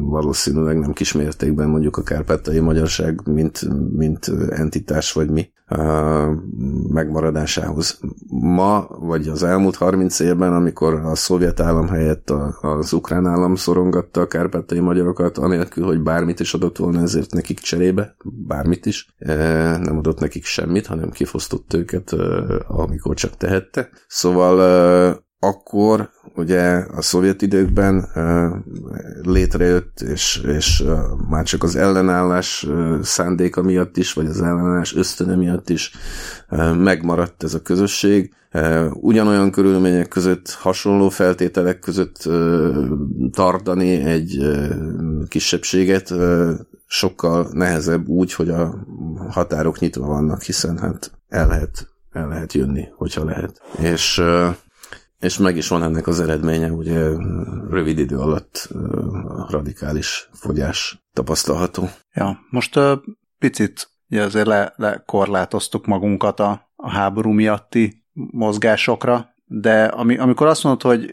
[0.00, 3.60] valószínűleg nem kismértékben mondjuk a kárpátai magyarság, mint,
[3.96, 5.50] mint entitás, vagy mi
[6.88, 8.00] megmaradásához.
[8.28, 14.20] Ma, vagy az elmúlt 30 évben, amikor a szovjet állam helyett az ukrán állam szorongatta
[14.20, 19.14] a kárpátai magyarokat, anélkül, hogy bármit is adott volna ezért nekik cserébe, bármit is,
[19.80, 22.12] nem adott nekik semmit, hanem kifosztott őket,
[22.66, 23.88] amikor csak tehette.
[24.08, 26.62] Szóval akkor ugye
[26.94, 28.08] a szovjet időkben
[29.22, 30.84] létrejött, és, és
[31.28, 32.66] már csak az ellenállás
[33.02, 35.92] szándéka miatt is, vagy az ellenállás ösztöne miatt is
[36.76, 38.34] megmaradt ez a közösség.
[38.92, 42.28] Ugyanolyan körülmények között, hasonló feltételek között
[43.30, 44.38] tartani egy
[45.28, 46.14] kisebbséget
[46.86, 48.86] sokkal nehezebb úgy, hogy a
[49.28, 53.62] határok nyitva vannak, hiszen hát el lehet, el lehet jönni, hogyha lehet.
[53.78, 54.22] És
[55.18, 57.08] és meg is van ennek az eredménye, ugye
[57.70, 58.68] rövid idő alatt
[59.48, 61.88] radikális fogyás tapasztalható.
[62.14, 62.78] Ja, most
[63.38, 70.64] picit ugye azért le, lekorlátoztuk magunkat a, a háború miatti mozgásokra, de ami, amikor azt
[70.64, 71.10] mondod, hogy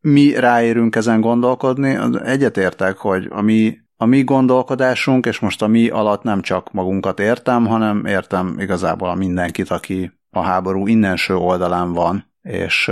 [0.00, 5.88] mi ráérünk ezen gondolkodni, egyetértek, hogy a mi, a mi gondolkodásunk, és most a mi
[5.88, 11.92] alatt nem csak magunkat értem, hanem értem igazából a mindenkit, aki a háború innenső oldalán
[11.92, 12.90] van, és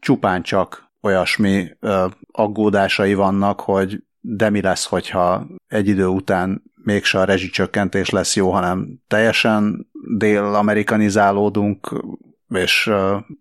[0.00, 7.18] csupán csak olyasmi ö, aggódásai vannak, hogy de mi lesz, hogyha egy idő után mégse
[7.18, 9.86] a rezsicsökkentés lesz jó, hanem teljesen
[10.16, 12.02] dél-amerikanizálódunk,
[12.48, 12.82] és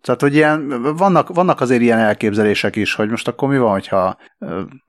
[0.01, 4.17] tehát, hogy ilyen, vannak, vannak azért ilyen elképzelések is, hogy most akkor mi van, hogyha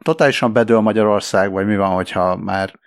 [0.04, 2.78] totálisan bedől Magyarország, vagy mi van, hogyha már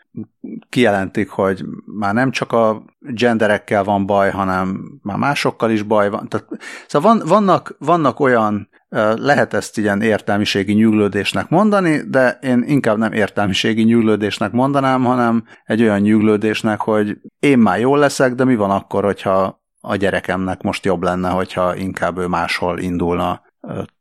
[0.70, 6.28] kijelentik, hogy már nem csak a genderekkel van baj, hanem már másokkal is baj van.
[6.28, 6.48] Tehát,
[6.88, 8.70] szóval van, vannak, vannak olyan,
[9.16, 15.82] lehet ezt ilyen értelmiségi nyűglődésnek mondani, de én inkább nem értelmiségi nyűglődésnek mondanám, hanem egy
[15.82, 20.86] olyan nyűglődésnek, hogy én már jól leszek, de mi van akkor, hogyha a gyerekemnek most
[20.86, 23.42] jobb lenne, hogyha inkább ő máshol indulna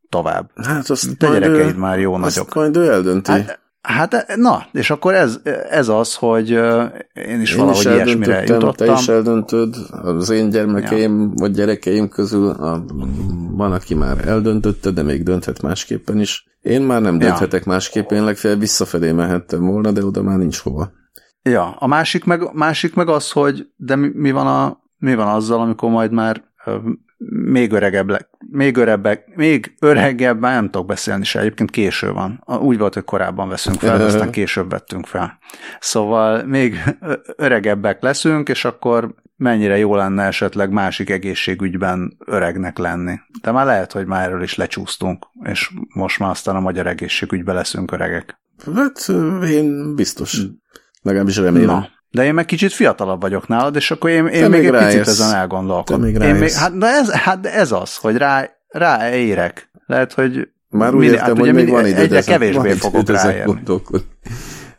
[0.08, 0.50] tovább.
[0.54, 2.54] Hát azt Te gyerekeid ő, már jó azt nagyok.
[2.54, 3.30] majd ő eldönti.
[3.30, 6.50] Hát, Hát na, és akkor ez, ez az, hogy
[7.12, 8.86] én is én valahogy is ilyesmire jutottam.
[8.86, 11.30] Te is eldöntöd, az én gyermekeim ja.
[11.34, 12.84] vagy gyerekeim közül a,
[13.50, 16.44] van, aki már eldöntötte, de még dönthet másképpen is.
[16.60, 17.72] Én már nem dönthetek ja.
[17.72, 20.92] másképp, én legfeljebb visszafelé mehettem volna, de oda már nincs hova.
[21.42, 25.28] Ja, a másik meg, másik meg az, hogy de mi, mi, van a, mi van
[25.28, 26.44] azzal, amikor majd már
[27.28, 32.44] még öregebb, még örebbek, még öregebb, már nem tudok beszélni se, egyébként késő van.
[32.60, 35.38] Úgy volt, hogy korábban veszünk fel, de aztán később vettünk fel.
[35.80, 36.96] Szóval még
[37.36, 43.18] öregebbek leszünk, és akkor mennyire jó lenne esetleg másik egészségügyben öregnek lenni.
[43.42, 47.54] De már lehet, hogy már erről is lecsúsztunk, és most már aztán a magyar egészségügyben
[47.54, 48.40] leszünk öregek.
[48.74, 49.08] Hát
[49.48, 50.42] én biztos.
[51.02, 51.66] Legalábbis remélem.
[51.66, 51.88] Na.
[52.10, 55.06] De én meg kicsit fiatalabb vagyok nálad, és akkor én, én még, még egy picit
[55.06, 56.02] ezen elgondolkodom.
[56.02, 59.70] Még én még, hát, de ez, hát ez az, hogy rá, ráérek.
[59.86, 63.62] Lehet, hogy már úgy értem, hát hogy még van időd egyre kevésbé fogok ráérni.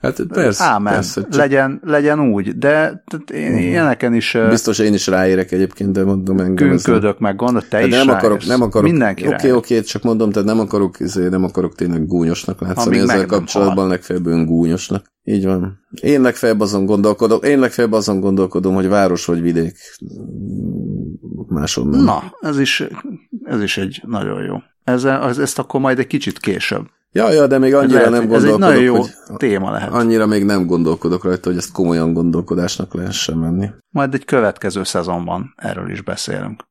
[0.01, 0.63] Hát persze.
[0.63, 1.33] Ámen, persze, csak...
[1.33, 3.63] legyen, legyen úgy, de én uh-huh.
[3.63, 4.37] ilyeneken is...
[4.49, 6.67] Biztos én is ráérek egyébként, de mondom engem.
[6.67, 10.03] Künkődök meg, gondol, te is nem akarok, nem akarok, Mindenki Oké, okay, oké, okay, csak
[10.03, 14.45] mondom, tehát nem akarok, izé, nem akarok tényleg gúnyosnak látszani Amíg ezzel kapcsolatban, legfeljebb ön
[14.45, 15.05] gúnyosnak.
[15.23, 15.79] Így van.
[16.01, 19.77] Én legfeljebb azon gondolkodom, én legfeljebb azon gondolkodom, hogy város vagy vidék.
[21.47, 22.03] Máson nem.
[22.03, 22.83] Na, ez is,
[23.43, 24.57] ez is egy nagyon jó.
[24.83, 25.03] Ez,
[25.37, 26.85] ezt akkor majd egy kicsit később.
[27.13, 29.03] Ja, ja, de még annyira lehet, nem gondolkodok, ez egy nagyon jó
[29.37, 29.93] téma lehet.
[29.93, 33.69] Annyira még nem gondolkodok rajta, hogy ezt komolyan gondolkodásnak lehessen menni.
[33.89, 36.63] Majd egy következő szezonban erről is beszélünk.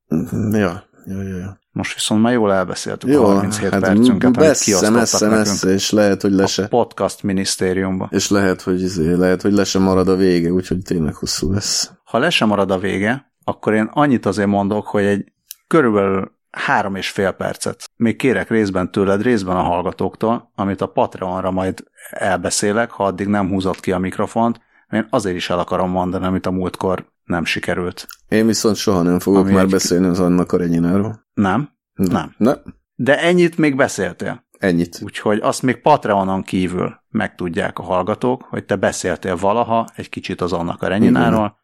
[0.51, 1.37] Ja, ja, ja.
[1.37, 1.59] ja.
[1.73, 6.23] Most viszont már jól elbeszéltük jó, a 37 hát percünket, amit messze, messze, és lehet,
[6.23, 6.63] hogy lese.
[6.63, 8.09] A podcast minisztériumba.
[8.11, 11.91] És lehet, hogy, izé, lehet, hogy lese marad a vége, úgyhogy tényleg hosszú lesz.
[12.05, 15.33] Ha lese marad a vége, akkor én annyit azért mondok, hogy egy
[15.67, 17.91] körülbelül három és fél percet.
[17.97, 23.49] Még kérek részben tőled, részben a hallgatóktól, amit a Patreonra majd elbeszélek, ha addig nem
[23.49, 28.07] húzott ki a mikrofont, én azért is el akarom mondani, amit a múltkor nem sikerült.
[28.29, 29.71] Én viszont soha nem fogok Ami már egy...
[29.71, 31.27] beszélni az Anna Karenyináról.
[31.35, 31.71] Nem?
[31.95, 32.35] Nem.
[32.37, 32.57] Nem.
[32.95, 34.45] De ennyit még beszéltél.
[34.59, 35.01] Ennyit.
[35.05, 40.53] Úgyhogy azt még Patreonon kívül megtudják a hallgatók, hogy te beszéltél valaha egy kicsit az
[40.53, 41.59] Anna Karenyináról.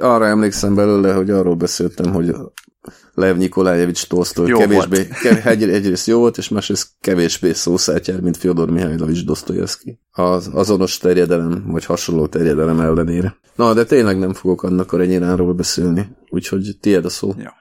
[0.00, 2.34] Arra emlékszem belőle, hogy arról beszéltem, hogy
[3.14, 8.70] Lev Nikolájevics Tolsztoy kevésbé, kev, egy, egyrészt jó volt, és másrészt kevésbé szószátjár, mint Fyodor
[8.70, 9.98] Mihajlovics Dostoyevsky.
[10.10, 13.36] Az azonos terjedelem, vagy hasonló terjedelem ellenére.
[13.54, 17.32] Na, de tényleg nem fogok annak a renyiránról beszélni, úgyhogy tiéd a szó.
[17.38, 17.54] Ja.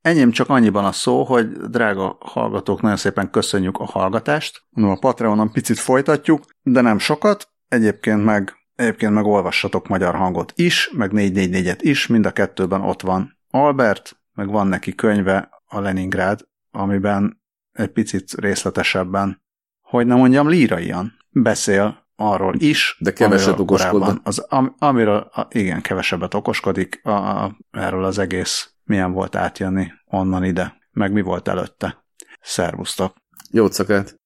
[0.00, 4.62] Enyém csak annyiban a szó, hogy drága hallgatók, nagyon szépen köszönjük a hallgatást.
[4.70, 7.48] No, a Patreonon picit folytatjuk, de nem sokat.
[7.68, 13.02] Egyébként meg, egyébként meg olvassatok magyar hangot is, meg 444-et is, mind a kettőben ott
[13.02, 19.42] van Albert, meg van neki könyve, a Leningrád, amiben egy picit részletesebben,
[19.80, 22.96] hogy nem mondjam, líraian beszél arról is.
[22.98, 24.20] De keveset okoskodik.
[24.22, 29.92] Az, am, amiről, a, igen, kevesebbet okoskodik a, a, erről az egész, milyen volt átjönni
[30.04, 32.04] onnan ide, meg mi volt előtte.
[32.40, 33.16] Szervusztok!
[33.50, 34.22] Jó szakát!